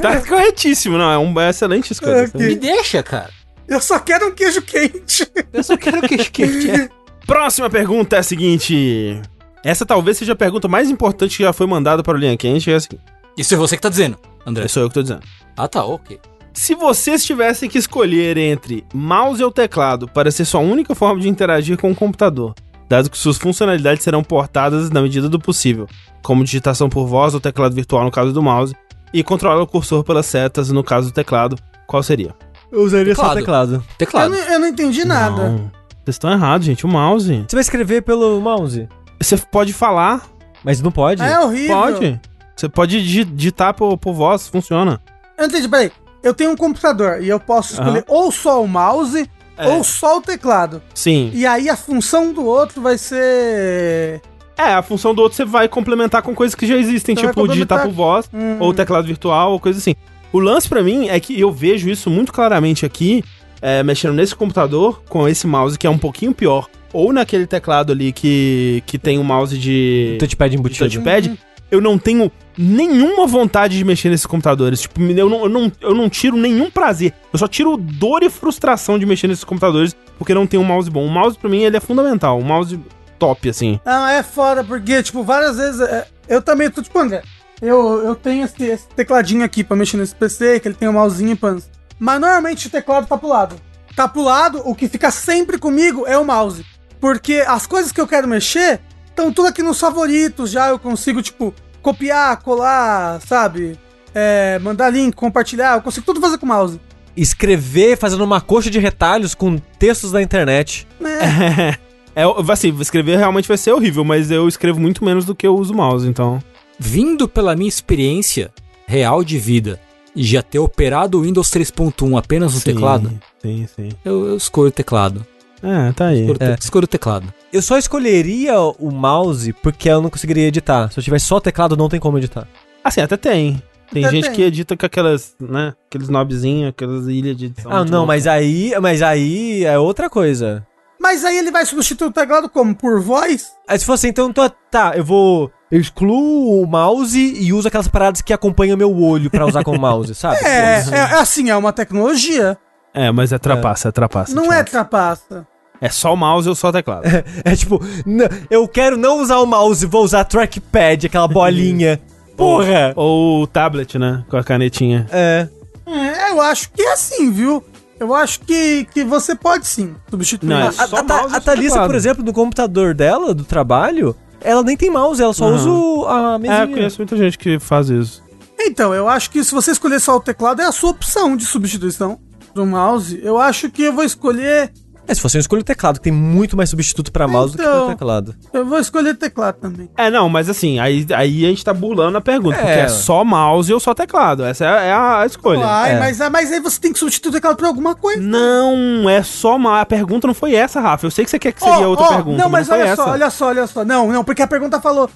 [0.00, 1.10] Tá corretíssimo, não.
[1.10, 2.24] É uma excelente escolha.
[2.24, 2.46] Ok.
[2.46, 3.28] Me deixa, cara.
[3.68, 5.30] Eu só quero um queijo quente.
[5.52, 6.70] Eu só quero queijo quente.
[6.70, 6.88] é.
[7.28, 9.20] Próxima pergunta é a seguinte.
[9.62, 12.70] Essa talvez seja a pergunta mais importante que já foi mandada para o Linha Quente.
[12.70, 13.02] É a seguinte.
[13.36, 14.16] Isso é você que tá dizendo,
[14.46, 14.64] André.
[14.64, 15.20] É só eu que tô dizendo.
[15.54, 16.18] Ah, tá, ok.
[16.54, 21.28] Se vocês tivessem que escolher entre mouse ou teclado para ser sua única forma de
[21.28, 22.54] interagir com o computador,
[22.88, 25.86] dado que suas funcionalidades serão portadas na medida do possível,
[26.22, 28.74] como digitação por voz ou teclado virtual no caso do mouse,
[29.12, 32.34] e controlar o cursor pelas setas no caso do teclado, qual seria?
[32.72, 33.38] Eu usaria só Teclado.
[33.40, 33.74] teclado.
[33.74, 34.30] Eu, Teclado.
[34.30, 35.50] não, eu não entendi nada.
[35.50, 35.77] Não.
[36.08, 36.86] Vocês estão errados, gente.
[36.86, 37.44] O mouse.
[37.46, 38.88] Você vai escrever pelo mouse.
[39.20, 40.22] Você pode falar,
[40.64, 41.22] Mas não pode.
[41.22, 41.76] É horrível.
[41.76, 42.20] pode.
[42.56, 45.00] Você pode digi- digitar por, por voz, funciona.
[45.36, 45.92] Eu entendi, peraí.
[46.22, 49.28] Eu tenho um computador e eu posso escolher ou só o mouse
[49.58, 49.68] É.
[49.68, 50.82] ou só o teclado.
[50.94, 51.30] Sim.
[51.34, 54.22] E aí a função do outro vai ser.
[54.56, 57.46] É, a função do outro você vai complementar com coisas que já existem, Você tipo
[57.46, 58.56] digitar por voz, Hum.
[58.60, 59.94] ou teclado virtual, ou coisa assim.
[60.32, 63.22] O lance pra mim é que eu vejo isso muito claramente aqui,
[63.60, 67.92] é, mexendo nesse computador, com esse mouse que é um pouquinho pior, ou naquele teclado
[67.92, 70.90] ali que, que tem um mouse de, Touchpad de embutido.
[70.90, 71.38] touchpad,
[71.70, 74.80] eu não tenho nenhuma vontade de mexer nesses computadores.
[74.82, 77.12] Tipo, eu não, eu, não, eu não tiro nenhum prazer.
[77.32, 80.90] Eu só tiro dor e frustração de mexer nesses computadores, porque não tem um mouse
[80.90, 81.04] bom.
[81.04, 82.38] O mouse, pra mim, ele é fundamental.
[82.38, 82.80] Um mouse
[83.18, 83.78] top, assim.
[83.84, 85.80] Não, é foda, porque, tipo, várias vezes.
[85.82, 87.22] é, eu também tô, tipo, André.
[87.60, 90.92] Eu, eu tenho esse, esse tecladinho aqui pra mexer nesse PC, que ele tem um
[90.92, 91.68] mousezinho e pans.
[91.98, 93.56] Mas normalmente o teclado tá pro lado.
[93.94, 96.64] Tá pro lado, o que fica sempre comigo é o mouse.
[97.00, 100.68] Porque as coisas que eu quero mexer estão tudo aqui nos favoritos já.
[100.68, 103.78] Eu consigo, tipo, copiar, colar, sabe?
[104.14, 105.74] É, mandar link, compartilhar.
[105.74, 106.80] Eu consigo tudo fazer com o mouse.
[107.16, 110.86] Escrever fazendo uma coxa de retalhos com textos da internet.
[111.00, 111.78] É,
[112.18, 115.54] É, assim, escrever realmente vai ser horrível, mas eu escrevo muito menos do que eu
[115.54, 116.42] uso o mouse, então.
[116.76, 118.50] Vindo pela minha experiência
[118.88, 119.78] real de vida
[120.24, 123.88] já ter operado o Windows 3.1 apenas no Sim, teclado, Sim, sim.
[124.04, 125.26] eu, eu escolho o teclado.
[125.62, 126.20] É, tá aí.
[126.20, 126.56] Escolho, É.
[126.56, 127.32] te- escolho o teclado.
[127.52, 130.90] Eu só escolheria o mouse porque eu não conseguiria editar.
[130.92, 132.46] Se eu tivesse só o teclado, não tem como editar.
[132.84, 133.60] Assim, até tem.
[133.90, 134.32] Tem Até gente tem.
[134.34, 135.74] que edita com aquelas, né?
[135.88, 137.72] Aqueles nobzinhos, aquelas ilhas de edição.
[137.72, 140.64] ah, não, mas aí, mas aí é outra coisa.
[141.00, 142.74] Mas aí ele vai substituir o teclado como?
[142.74, 143.46] Por voz?
[143.66, 145.50] Aí se fosse então, tô- tá, eu vou.
[145.70, 149.78] Eu excluo o mouse e uso aquelas paradas que acompanham meu olho pra usar como
[149.78, 150.38] mouse, sabe?
[150.44, 152.56] É, é, é assim, é uma tecnologia.
[152.94, 154.34] É, mas é trapaça, é trapaça.
[154.34, 155.46] não é trapaça.
[155.80, 157.04] É só o mouse ou só o teclado.
[157.44, 162.00] É tipo, n- eu quero não usar o mouse, vou usar trackpad, aquela bolinha.
[162.36, 162.92] Porra!
[162.96, 164.24] ou o tablet, né?
[164.28, 165.06] Com a canetinha.
[165.10, 165.48] É.
[165.86, 167.62] É, eu acho que é assim, viu?
[167.98, 170.48] Eu acho que, que você pode sim substituir.
[170.48, 174.14] Não, é A, só a, a e Thalissa, por exemplo, no computador dela, do trabalho,
[174.40, 175.54] ela nem tem mouse, ela só Aham.
[175.56, 176.60] usa o- a mesinha.
[176.60, 178.22] É, eu conheço muita gente que faz isso.
[178.60, 181.44] Então, eu acho que se você escolher só o teclado, é a sua opção de
[181.46, 182.18] substituição
[182.54, 183.18] do mouse.
[183.22, 184.72] Eu acho que eu vou escolher.
[185.08, 187.58] É, se fosse eu escolho o teclado, que tem muito mais substituto pra mouse do
[187.58, 187.86] que Então.
[187.86, 188.34] pro teclado.
[188.52, 189.88] Eu vou escolher teclado também.
[189.96, 192.60] É, não, mas assim, aí, aí a gente tá burlando a pergunta, É.
[192.60, 194.44] porque é só mouse ou só teclado.
[194.44, 195.64] Essa é, é a escolha.
[195.64, 195.98] Ai, é.
[195.98, 198.20] mas, mas aí você tem que substituir o teclado por alguma coisa.
[198.20, 199.80] Não, é só mouse.
[199.80, 201.06] A pergunta não foi essa, Rafa.
[201.06, 202.82] Eu sei que você quer que seria Ó, outra ó, pergunta, Não, mas não foi
[202.84, 203.02] olha essa.
[203.02, 203.84] só, olha só, olha só.
[203.84, 205.08] Não, não, porque a pergunta falou.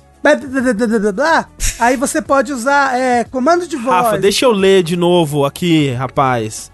[1.78, 4.04] Aí você pode usar é, comando de voz.
[4.04, 6.70] Rafa, deixa eu ler de novo aqui, rapaz.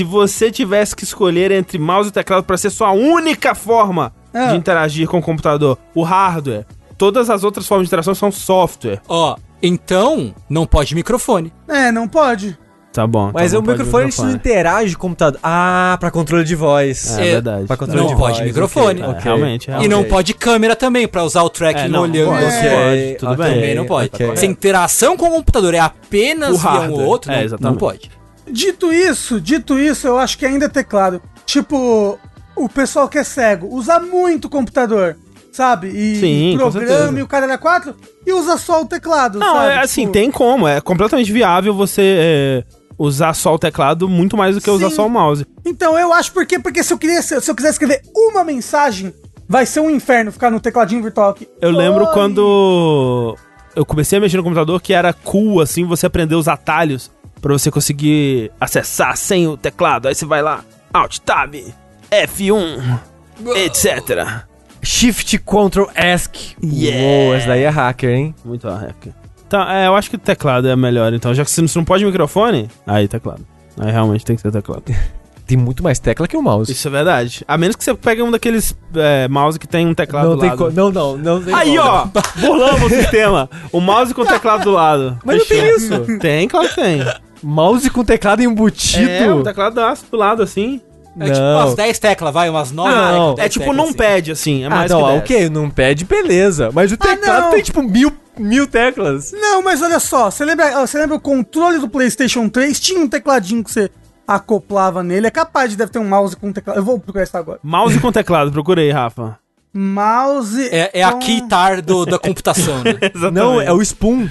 [0.00, 4.46] Se você tivesse que escolher entre mouse e teclado para ser sua única forma Ah.
[4.46, 6.64] de interagir com o computador, o hardware,
[6.96, 9.02] todas as outras formas de interação são software.
[9.06, 11.52] Ó, então não pode microfone.
[11.68, 12.56] É, não pode.
[12.94, 13.30] Tá bom.
[13.34, 15.38] Mas então o microfone, gente não interage com o computador.
[15.42, 17.18] Ah, pra controle de voz.
[17.18, 17.66] É, É, verdade.
[17.66, 19.00] Pra controle Não de pode voz, microfone.
[19.02, 19.22] É, ok, ok.
[19.24, 19.90] realmente, E realmente.
[19.90, 22.30] não pode câmera também, pra usar o tracking É, não, olhando.
[22.30, 22.70] pode, você.
[22.70, 23.54] pode, tudo ok, bem.
[23.54, 24.10] Também não pode.
[24.14, 24.36] ok.
[24.38, 27.74] Se a interação com o computador é apenas O um ou outro, É, não, não
[27.76, 28.10] pode.
[28.50, 31.22] Dito isso, dito isso, eu acho que ainda é teclado.
[31.46, 32.18] Tipo,
[32.56, 35.16] o pessoal que é cego usa muito computador,
[35.52, 35.88] sabe?
[35.88, 37.94] E Sim, programa e o cara era 4
[38.26, 39.72] e usa só o teclado, Não, sabe?
[39.72, 40.68] é assim, Tipo, tem como.
[40.68, 42.64] É completamente viável você é,
[42.98, 44.96] usar só o teclado muito mais do que usar Sim.
[44.96, 45.46] só o mouse.
[45.64, 49.12] Então, eu acho porque, porque se eu queria, se eu quiser escrever uma mensagem,
[49.48, 51.48] vai ser um inferno ficar no tecladinho virtual aqui.
[51.60, 52.12] Eu lembro Oi.
[52.12, 53.36] quando
[53.74, 57.10] eu comecei a mexer no computador que era cool, assim, você aprender os atalhos
[57.40, 60.08] pra você conseguir acessar sem o teclado.
[60.08, 61.54] Aí você vai lá, Alt Tab,
[62.10, 62.98] F1,
[63.56, 64.44] etc.
[64.82, 66.56] Shift Ctrl ESC.
[66.62, 67.02] Yeah.
[67.02, 68.34] Uou, essa daí é hacker, hein?
[68.44, 69.12] Muito hacker.
[69.46, 71.12] Então, é, eu acho que o teclado é melhor.
[71.12, 73.44] Então, já que você não pode microfone, aí teclado.
[73.78, 74.84] Aí realmente tem que ser teclado.
[75.46, 76.70] Tem muito mais tecla que o mouse.
[76.70, 77.44] Isso é verdade.
[77.48, 80.40] A menos que você pegue um daqueles é, mouse que tem um teclado não do
[80.40, 80.58] tem lado.
[80.58, 83.50] co- Não, não, não tem Aí, ó, burlamos o sistema.
[83.72, 85.18] O mouse com o teclado do lado.
[85.24, 86.02] Mas não tem Fechou.
[86.04, 86.18] isso.
[86.20, 87.00] Tem, claro que tem.
[87.42, 89.08] Mouse com teclado embutido.
[89.08, 89.74] É, o teclado
[90.10, 90.80] do lado, assim.
[91.18, 91.58] É tipo Não.
[91.58, 93.32] umas 10 teclas, vai, umas 9 Não, teclas.
[93.32, 93.94] É 10 tipo teclas, num assim.
[93.94, 94.62] pad, assim.
[94.62, 95.18] É Ah, mais não, que 10.
[95.20, 96.70] ok, num pad, beleza.
[96.72, 97.50] Mas o teclado não.
[97.50, 99.32] tem tipo mil, mil teclas.
[99.32, 102.78] Não, mas olha só, você lembra, ó, você lembra o controle do PlayStation 3?
[102.78, 103.90] Tinha um tecladinho que você
[104.26, 105.26] acoplava nele.
[105.26, 106.76] É capaz de deve ter um mouse com teclado.
[106.78, 107.58] Eu vou procurar isso agora.
[107.62, 109.36] Mouse com teclado, procurei, Rafa.
[109.74, 110.68] Mouse.
[110.70, 112.96] É, é a com- keytar do, da computação, né?
[113.00, 113.32] Exatamente.
[113.32, 114.28] Não, é o Spoon.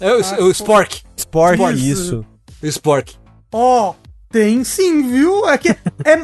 [0.00, 1.02] É o, é o Spork.
[1.16, 1.76] Sport, Sport.
[1.78, 2.24] isso.
[2.62, 3.14] O Spork.
[3.52, 3.94] Ó,
[4.30, 5.48] tem sim, viu?
[5.48, 5.76] É que, é,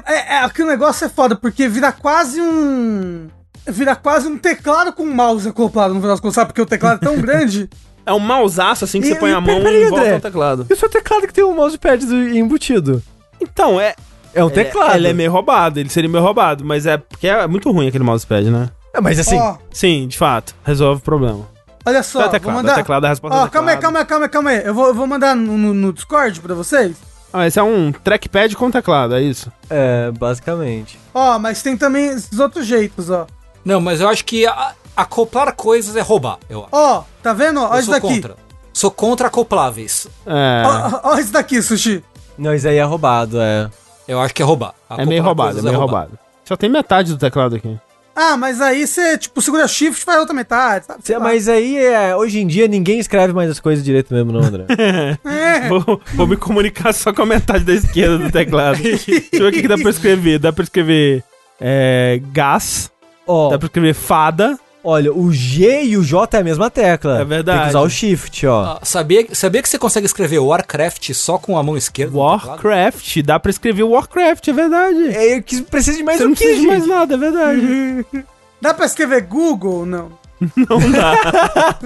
[0.07, 3.29] é, é que o negócio é foda, porque vira quase um.
[3.69, 6.49] Vira quase um teclado com mouse acoplado no final das contas, sabe?
[6.49, 7.69] Porque o teclado é tão grande.
[8.05, 10.15] É um mouseaço, assim, que E- você põe e a mão peraí, e volta André.
[10.15, 10.67] ao teclado.
[10.71, 13.03] E o seu teclado que tem um mousepad do- embutido?
[13.41, 13.95] Então, é...
[14.33, 14.95] É um Ele, teclado.
[14.97, 18.05] ele é meio roubado, ele seria meio roubado, mas é porque é muito ruim aquele
[18.05, 18.69] mousepad, né?
[18.95, 21.49] É, mas assim, Ó, Sim, de fato, resolve o problema.
[21.87, 22.19] Olha só.
[22.21, 22.73] é vou teclado, mandar...
[22.73, 24.63] é teclado, a resposta Ó, é calma aí, calma aí, calma aí, calma aí.
[24.65, 26.97] Eu vou, eu vou mandar no, no- Discord pra vocês.
[27.33, 29.51] Ah, esse é um trackpad com teclado, é isso?
[29.71, 30.99] é, basicamente.
[31.15, 33.27] Ó, mas tem também esses outros jeitos, ó.
[33.65, 36.69] Não, mas eu acho que a- acoplar coisas é roubar, eu acho.
[36.73, 37.61] Ó, tá vendo?
[37.61, 38.15] Ó, Eu Olha isso sou daqui.
[38.15, 38.37] contra.
[38.73, 40.07] Sou contra acopláveis.
[40.27, 40.71] É, Ó,
[41.09, 42.03] ó, ó isso daqui, Sushi.
[42.39, 43.69] Não, isso aí é roubado, é.
[44.07, 44.75] Eu acho que é roubar.
[44.91, 46.01] é meio Acoplar roubado, é coisas meio roubar.
[46.03, 46.19] roubado.
[46.45, 47.77] Só tem metade do teclado aqui.
[48.19, 51.03] Ah, mas aí você, tipo, segura shift e faz a outra metade, sabe?
[51.13, 51.21] Lá.
[51.21, 54.65] Mas aí, é, hoje em dia, ninguém escreve mais as coisas direito mesmo, não, André?
[55.27, 55.69] É.
[55.69, 58.81] Vou, vou me comunicar só com a metade da esquerda do teclado.
[58.83, 60.39] Deixa eu ver o que, que dá pra escrever.
[60.39, 61.23] Dá pra escrever
[61.61, 62.91] é, gás,
[63.27, 64.59] Ó, dá pra escrever fada.
[64.87, 67.21] Olha, o G e o J é a mesma tecla.
[67.21, 67.59] É verdade.
[67.59, 68.65] Tem que usar o Shift, ó.
[68.65, 72.17] Ah, sabia, sabia que você consegue escrever Warcraft só com a mão esquerda?
[72.17, 75.09] Warcraft, dá pra escrever Warcraft, é verdade.
[75.09, 78.07] É, que precisa de mais Você um não precisa de mais nada, é verdade.
[78.59, 79.85] Dá pra escrever Google?
[79.85, 80.11] Não.
[80.57, 81.77] não dá.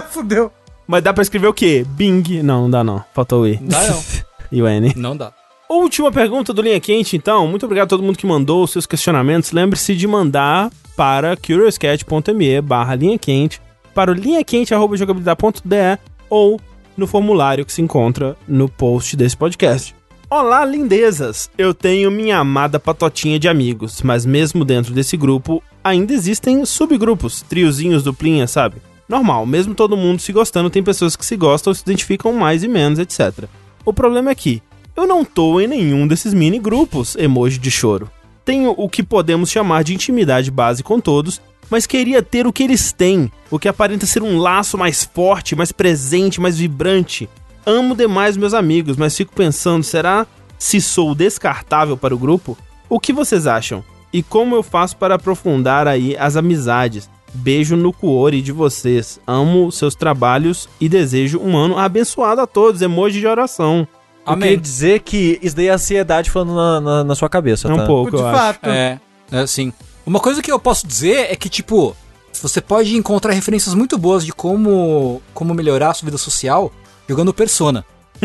[0.10, 0.50] Fudeu.
[0.86, 1.84] Mas dá pra escrever o quê?
[1.86, 2.42] Bing?
[2.42, 3.04] Não, não dá não.
[3.12, 3.58] Faltou o I.
[3.60, 4.02] Não dá não.
[4.50, 4.92] E o N.
[4.96, 5.32] Não dá.
[5.68, 7.46] Última pergunta do Linha Quente, então.
[7.46, 9.52] Muito obrigado a todo mundo que mandou os seus questionamentos.
[9.52, 13.60] Lembre-se de mandar para curiouscat.me barra linha quente,
[13.94, 16.60] para o linhaquente.jogabilidade.de ou
[16.96, 19.94] no formulário que se encontra no post desse podcast.
[20.28, 21.50] Olá, lindezas!
[21.58, 27.42] Eu tenho minha amada patotinha de amigos, mas mesmo dentro desse grupo, ainda existem subgrupos,
[27.42, 28.76] triozinhos, duplinha, sabe?
[29.08, 32.68] Normal, mesmo todo mundo se gostando, tem pessoas que se gostam, se identificam mais e
[32.68, 33.46] menos, etc.
[33.84, 34.62] O problema é que
[34.94, 38.08] eu não tô em nenhum desses mini grupos, emoji de choro.
[38.50, 41.40] Tenho o que podemos chamar de intimidade base com todos,
[41.70, 45.54] mas queria ter o que eles têm, o que aparenta ser um laço mais forte,
[45.54, 47.30] mais presente, mais vibrante.
[47.64, 50.26] Amo demais meus amigos, mas fico pensando, será
[50.58, 52.58] se sou descartável para o grupo?
[52.88, 53.84] O que vocês acham?
[54.12, 57.08] E como eu faço para aprofundar aí as amizades?
[57.32, 59.20] Beijo no cuore de vocês.
[59.28, 62.82] Amo seus trabalhos e desejo um ano abençoado a todos.
[62.82, 63.86] Emoji de oração.
[64.30, 64.48] Eu Amém.
[64.50, 67.82] queria dizer que isso daí é ansiedade falando na, na, na sua cabeça, É tá?
[67.82, 68.38] um pouco, de eu acho.
[68.38, 68.66] fato.
[68.68, 68.98] É,
[69.32, 69.72] é assim.
[70.06, 71.94] Uma coisa que eu posso dizer é que, tipo,
[72.32, 76.72] você pode encontrar referências muito boas de como, como melhorar a sua vida social
[77.08, 77.84] jogando Persona.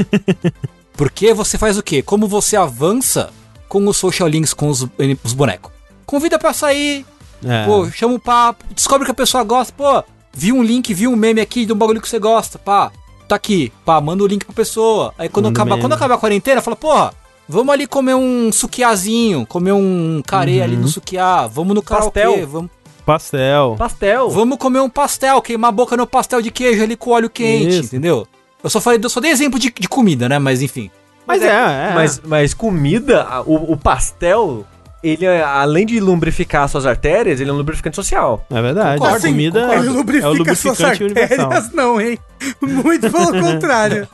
[0.93, 2.01] Porque você faz o quê?
[2.01, 3.29] Como você avança
[3.67, 4.87] com os social links com os,
[5.23, 5.71] os bonecos.
[6.05, 7.05] Convida pra sair,
[7.43, 7.65] É.
[7.65, 10.03] pô, chama o papo, descobre que a pessoa gosta, pô,
[10.33, 12.91] vi um link, vi um meme aqui de um bagulho que você gosta, pá,
[13.27, 15.13] tá aqui, pá, manda o link pra pessoa.
[15.17, 17.13] Aí quando Manda acabar, quando acabar a quarentena, fala, porra,
[17.47, 20.81] vamos ali comer um suquiazinho, comer um carê ali Uhum.
[20.83, 22.47] no suquiá, vamos no karaokê, Pastel.
[22.47, 22.71] vamos,
[23.05, 23.75] Pastel.
[23.77, 24.29] Pastel.
[24.29, 27.69] vamos comer um pastel, queimar a boca no pastel de queijo ali com óleo quente,
[27.69, 27.85] Isso.
[27.87, 28.27] entendeu?
[28.63, 30.89] Eu só falei, eu só dei exemplo de, de comida, né, mas enfim.
[31.27, 31.91] Mas é, é.
[31.93, 34.65] Mas, mas comida, o, o pastel,
[35.03, 38.45] ele é, além de lubrificar suas artérias, ele é um lubrificante social.
[38.49, 38.99] É verdade.
[38.99, 41.39] Concordo, a comida ele é, lubrifica é o suas lubrificante universal.
[41.45, 42.17] artérias, não, hein?
[42.61, 44.07] Muito pelo contrário.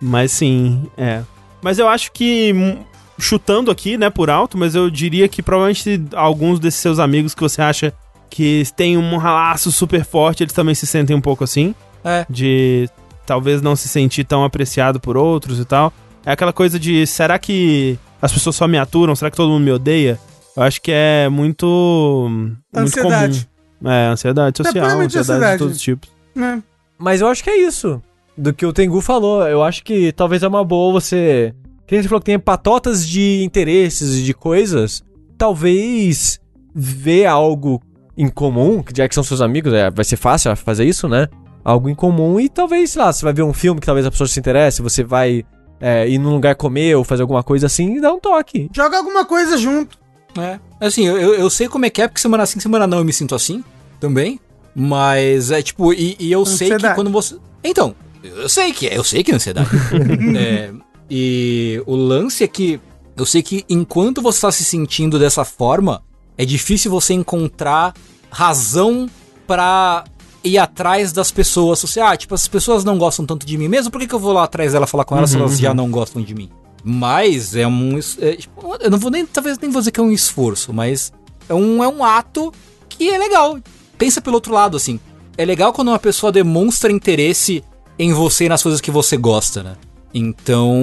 [0.00, 1.22] Mas sim, é.
[1.62, 2.78] Mas eu acho que, hum,
[3.18, 7.40] chutando aqui, né, por alto, mas eu diria que provavelmente alguns desses seus amigos que
[7.40, 7.92] você acha
[8.30, 11.74] que tem um laço super forte, eles também se sentem um pouco assim.
[12.04, 12.24] É.
[12.30, 12.88] De
[13.26, 15.92] talvez não se sentir tão apreciado por outros e tal.
[16.24, 19.14] É aquela coisa de, será que as pessoas só me aturam?
[19.16, 20.18] Será que todo mundo me odeia?
[20.56, 22.26] Eu acho que é muito.
[22.28, 23.48] muito Ansiedade.
[23.80, 23.90] comum.
[23.92, 25.52] É, ansiedade social, puramente ansiedade, ansiedade.
[25.52, 26.10] de todos os tipos.
[26.34, 26.62] Né?
[26.98, 28.02] Mas eu acho que é isso.
[28.36, 29.46] Do que o Tengu falou.
[29.48, 31.54] Eu acho que talvez é uma boa você.
[31.86, 35.02] Quem você falou que tem patotas de interesses e de coisas.
[35.38, 36.38] Talvez
[36.74, 37.82] ver algo
[38.16, 41.26] em comum, que já que são seus amigos, é, vai ser fácil fazer isso, né?
[41.64, 44.10] Algo em comum e talvez, sei lá, você vai ver um filme que talvez a
[44.10, 45.42] pessoa se interesse, você vai
[45.80, 48.70] é, ir num lugar comer ou fazer alguma coisa assim e dá um toque.
[48.72, 49.98] Joga alguma coisa junto.
[50.38, 50.60] É.
[50.80, 53.12] Assim, eu, eu, sei como é que é, porque semana sim, semana não eu me
[53.12, 53.64] sinto assim
[53.98, 54.38] também.
[54.74, 56.94] Mas é tipo, e, e eu sei que Ansiedade.
[56.94, 57.36] quando você.
[57.64, 59.68] Então, eu sei que é, eu sei que é ansiedade.
[60.38, 60.72] É,
[61.10, 62.80] e o lance é que
[63.16, 66.02] eu sei que enquanto você tá se sentindo dessa forma,
[66.38, 67.92] é difícil você encontrar
[68.30, 69.10] razão
[69.46, 70.04] pra
[70.42, 71.80] ir atrás das pessoas.
[71.80, 74.18] Você, ah, tipo, as pessoas não gostam tanto de mim mesmo, por que, que eu
[74.18, 76.50] vou lá atrás dela falar com elas se elas já não gostam de mim?
[76.82, 77.98] Mas é um.
[78.20, 79.26] é, tipo, eu não vou nem.
[79.26, 81.12] Talvez nem vou dizer que é um esforço, mas
[81.48, 82.52] é um, é um ato
[82.88, 83.58] que é legal.
[83.98, 84.98] Pensa pelo outro lado, assim.
[85.36, 87.62] É legal quando uma pessoa demonstra interesse
[87.98, 89.76] em você e nas coisas que você gosta, né?
[90.12, 90.74] Então,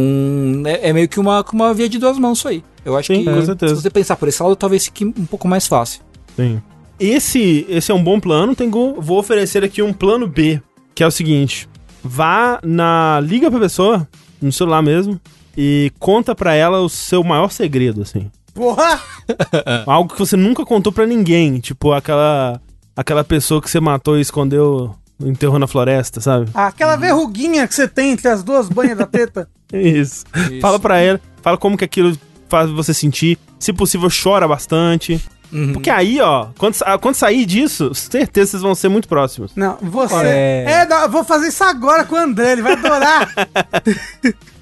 [0.66, 2.64] é, é meio que uma, uma via de duas mãos isso aí.
[2.86, 5.68] Eu acho Sim, que se você pensar por esse lado, talvez fique um pouco mais
[5.68, 6.02] fácil.
[6.36, 6.62] Sim.
[7.00, 9.00] Esse, esse é um bom plano, Tengu.
[9.00, 10.62] Vou oferecer aqui um plano B,
[10.96, 11.70] que é o seguinte:
[12.04, 14.08] vá na liga pra pessoa,
[14.42, 15.20] no celular mesmo,
[15.56, 18.32] e conta pra ela o seu maior segredo, assim.
[18.54, 19.00] Porra!
[19.86, 22.60] Algo que você nunca contou pra ninguém, tipo aquela
[22.96, 26.50] aquela pessoa que você matou e escondeu, enterrou na floresta, sabe?
[26.52, 29.48] Aquela verruguinha que você tem entre as duas banhas da teta.
[29.72, 30.26] Isso.
[30.50, 30.62] Isso.
[30.62, 32.18] Fala pra ela, fala como que aquilo
[32.50, 33.38] faz você sentir.
[33.60, 35.22] Se possível, chora bastante.
[35.52, 35.74] Uhum.
[35.74, 39.52] Porque aí, ó, quando, quando sair disso, certeza vocês vão ser muito próximos.
[39.56, 40.16] Não, você.
[40.26, 40.66] É.
[40.68, 43.30] É, não, eu vou fazer isso agora com o André, ele vai adorar.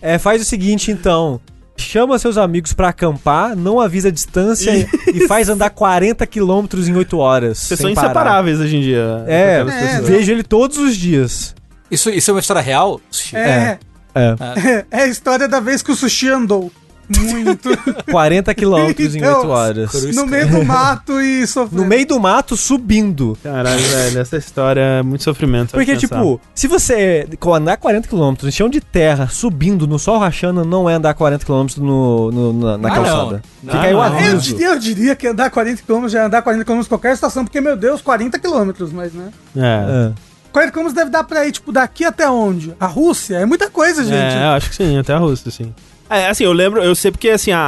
[0.01, 1.41] É, faz o seguinte então.
[1.75, 6.95] Chama seus amigos pra acampar, não avisa a distância e faz andar 40 quilômetros em
[6.95, 7.57] 8 horas.
[7.57, 9.23] Vocês são inseparáveis hoje em dia.
[9.25, 11.55] É, é, vejo ele todos os dias.
[11.89, 13.01] Isso, isso é uma história real?
[13.33, 13.79] É,
[14.13, 14.85] É.
[14.91, 16.71] é, a história da vez que o sushi andou.
[17.09, 17.69] Muito.
[18.11, 19.91] 40 quilômetros em Então, 8 horas.
[19.91, 20.15] Cruz.
[20.15, 21.81] no meio do mato e sofrendo.
[21.83, 23.37] No meio do mato, subindo.
[23.43, 25.71] Caralho, velho, essa história é muito sofrimento.
[25.71, 30.63] Porque, tipo, se você andar 40 km em chão de terra, subindo no sol rachando,
[30.65, 33.41] não é andar 40 km no, no- na, na Ah, calçada.
[33.63, 33.73] não.
[33.73, 34.05] Fica Ah, aí o não.
[34.05, 34.37] Eu, aviso.
[34.41, 37.43] diria- eu diria que andar 40 km já é andar 40 km em qualquer estação,
[37.43, 39.29] porque, meu Deus, 40 km, mas né?
[39.55, 40.11] É.
[40.11, 40.11] É.
[40.51, 42.73] 40 km deve dar pra ir, tipo, daqui até onde?
[42.79, 43.35] A Rússia?
[43.37, 44.13] É muita coisa, gente.
[44.15, 45.73] É, eu acho que sim, até a Rússia, sim.
[46.09, 47.59] É, assim, eu lembro, eu sei porque, assim, a,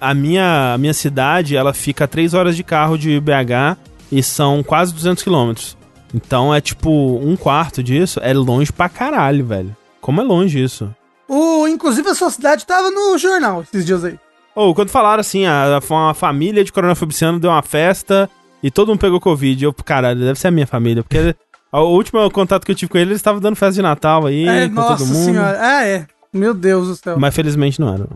[0.00, 3.76] a, a minha, a minha cidade, ela fica a 3 horas de carro de BH
[4.10, 5.76] e são quase 200 quilômetros.
[6.12, 9.76] Então é, tipo, um quarto disso é longe pra caralho, velho.
[10.00, 10.94] Como é longe isso?
[11.28, 14.16] O, inclusive, a sua cidade tava no jornal esses dias aí.
[14.54, 18.30] Ou, quando falaram assim, a, uma família de coronafobiano deu uma festa
[18.62, 19.64] e todo mundo pegou Covid.
[19.64, 21.34] Eu, caralho, deve ser a minha família, porque
[21.72, 24.46] o último contato que eu tive com ele, eles estavam dando festa de Natal aí
[24.46, 25.24] É, com nossa todo mundo.
[25.24, 25.58] senhora.
[25.60, 26.06] Ah, é.
[26.34, 27.16] Meu Deus do céu.
[27.18, 28.06] Mas felizmente não era.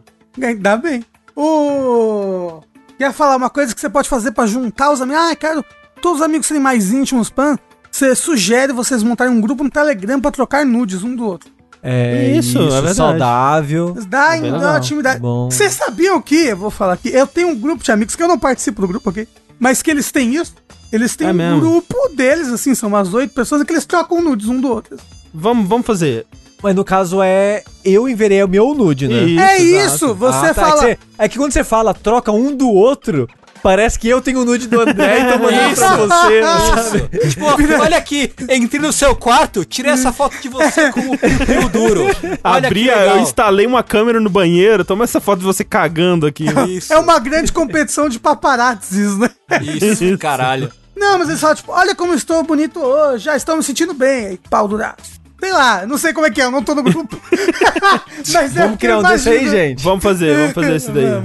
[0.43, 1.05] Ainda bem.
[1.37, 2.61] O.
[2.99, 5.23] Quer falar uma coisa que você pode fazer pra juntar os amigos?
[5.23, 5.64] Ah, quero
[6.03, 7.57] todos os amigos serem mais íntimos, pan.
[7.91, 11.51] Você sugere vocês montarem um grupo no Telegram pra trocar nudes um do outro.
[11.81, 12.95] É Isso, é verdade.
[12.97, 13.97] saudável.
[14.09, 15.21] Dá É atividade.
[15.21, 15.49] Bom.
[15.49, 18.27] Vocês sabiam que, eu vou falar aqui, eu tenho um grupo de amigos que eu
[18.29, 19.29] não participo do grupo, ok?
[19.61, 20.55] Mas que eles têm isso.
[20.93, 21.61] Eles têm É um mesmo?
[21.61, 24.97] grupo deles, assim, são umas oito pessoas, e que eles trocam nudes um do outro.
[25.33, 26.27] Vamos, vamos fazer.
[26.62, 29.22] Mas no caso é eu enverei o meu nude, né?
[29.24, 29.94] Isso, é exato.
[29.94, 30.14] isso!
[30.14, 30.72] Você Ah, tá, fala.
[30.72, 33.28] É que, você- é que quando você fala troca um do outro,
[33.62, 36.42] parece que eu tenho o nude do André e tô mandando pra você.
[36.42, 37.28] sabe?
[37.30, 41.16] Tipo, ó, olha aqui, entrei no seu quarto, tirei essa foto de você com o
[41.18, 42.06] pio duro.
[42.42, 43.16] Olha Abri, que a- legal.
[43.18, 44.84] eu instalei uma câmera no banheiro.
[44.84, 46.44] Toma essa foto de você cagando aqui.
[46.68, 49.30] Isso, É uma grande competição de paparazzis, né?
[49.62, 50.72] isso, caralho.
[50.96, 54.26] Não, mas eles falam, tipo, olha como estou bonito hoje, já estou me sentindo bem.
[54.26, 55.18] Aí, pau duraço.
[55.41, 57.16] Sei lá, não sei como é que é, eu não tô no grupo.
[58.32, 59.82] mas é Vamos criar um desse aí, gente.
[59.84, 61.22] Vamos fazer, vamos fazer esse daí.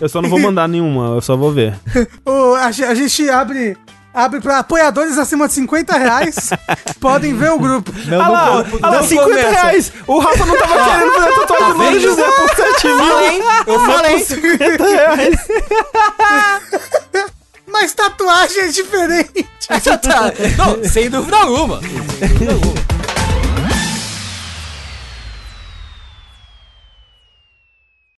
[0.00, 1.74] Eu só não vou mandar nenhuma, eu só vou ver.
[2.24, 3.76] O- a, a gente abre,
[4.12, 6.50] abre pra apoiadores acima de 50 reais.
[7.00, 7.90] podem ver o grupo.
[8.06, 9.50] Não, Ah lá, não, ah lá, não 50 começa.
[9.50, 9.92] reais!
[10.06, 12.98] O Rafa não tava querendo fazer tatuagem do Maria José por 7 mil.
[12.98, 14.18] Falei, eu falei.
[14.18, 15.36] 50 reais.
[17.72, 19.48] Mas tatuagem é diferente.
[19.66, 21.80] Tá, Não, sem dúvida alguma.
[21.80, 22.95] Sem dúvida alguma.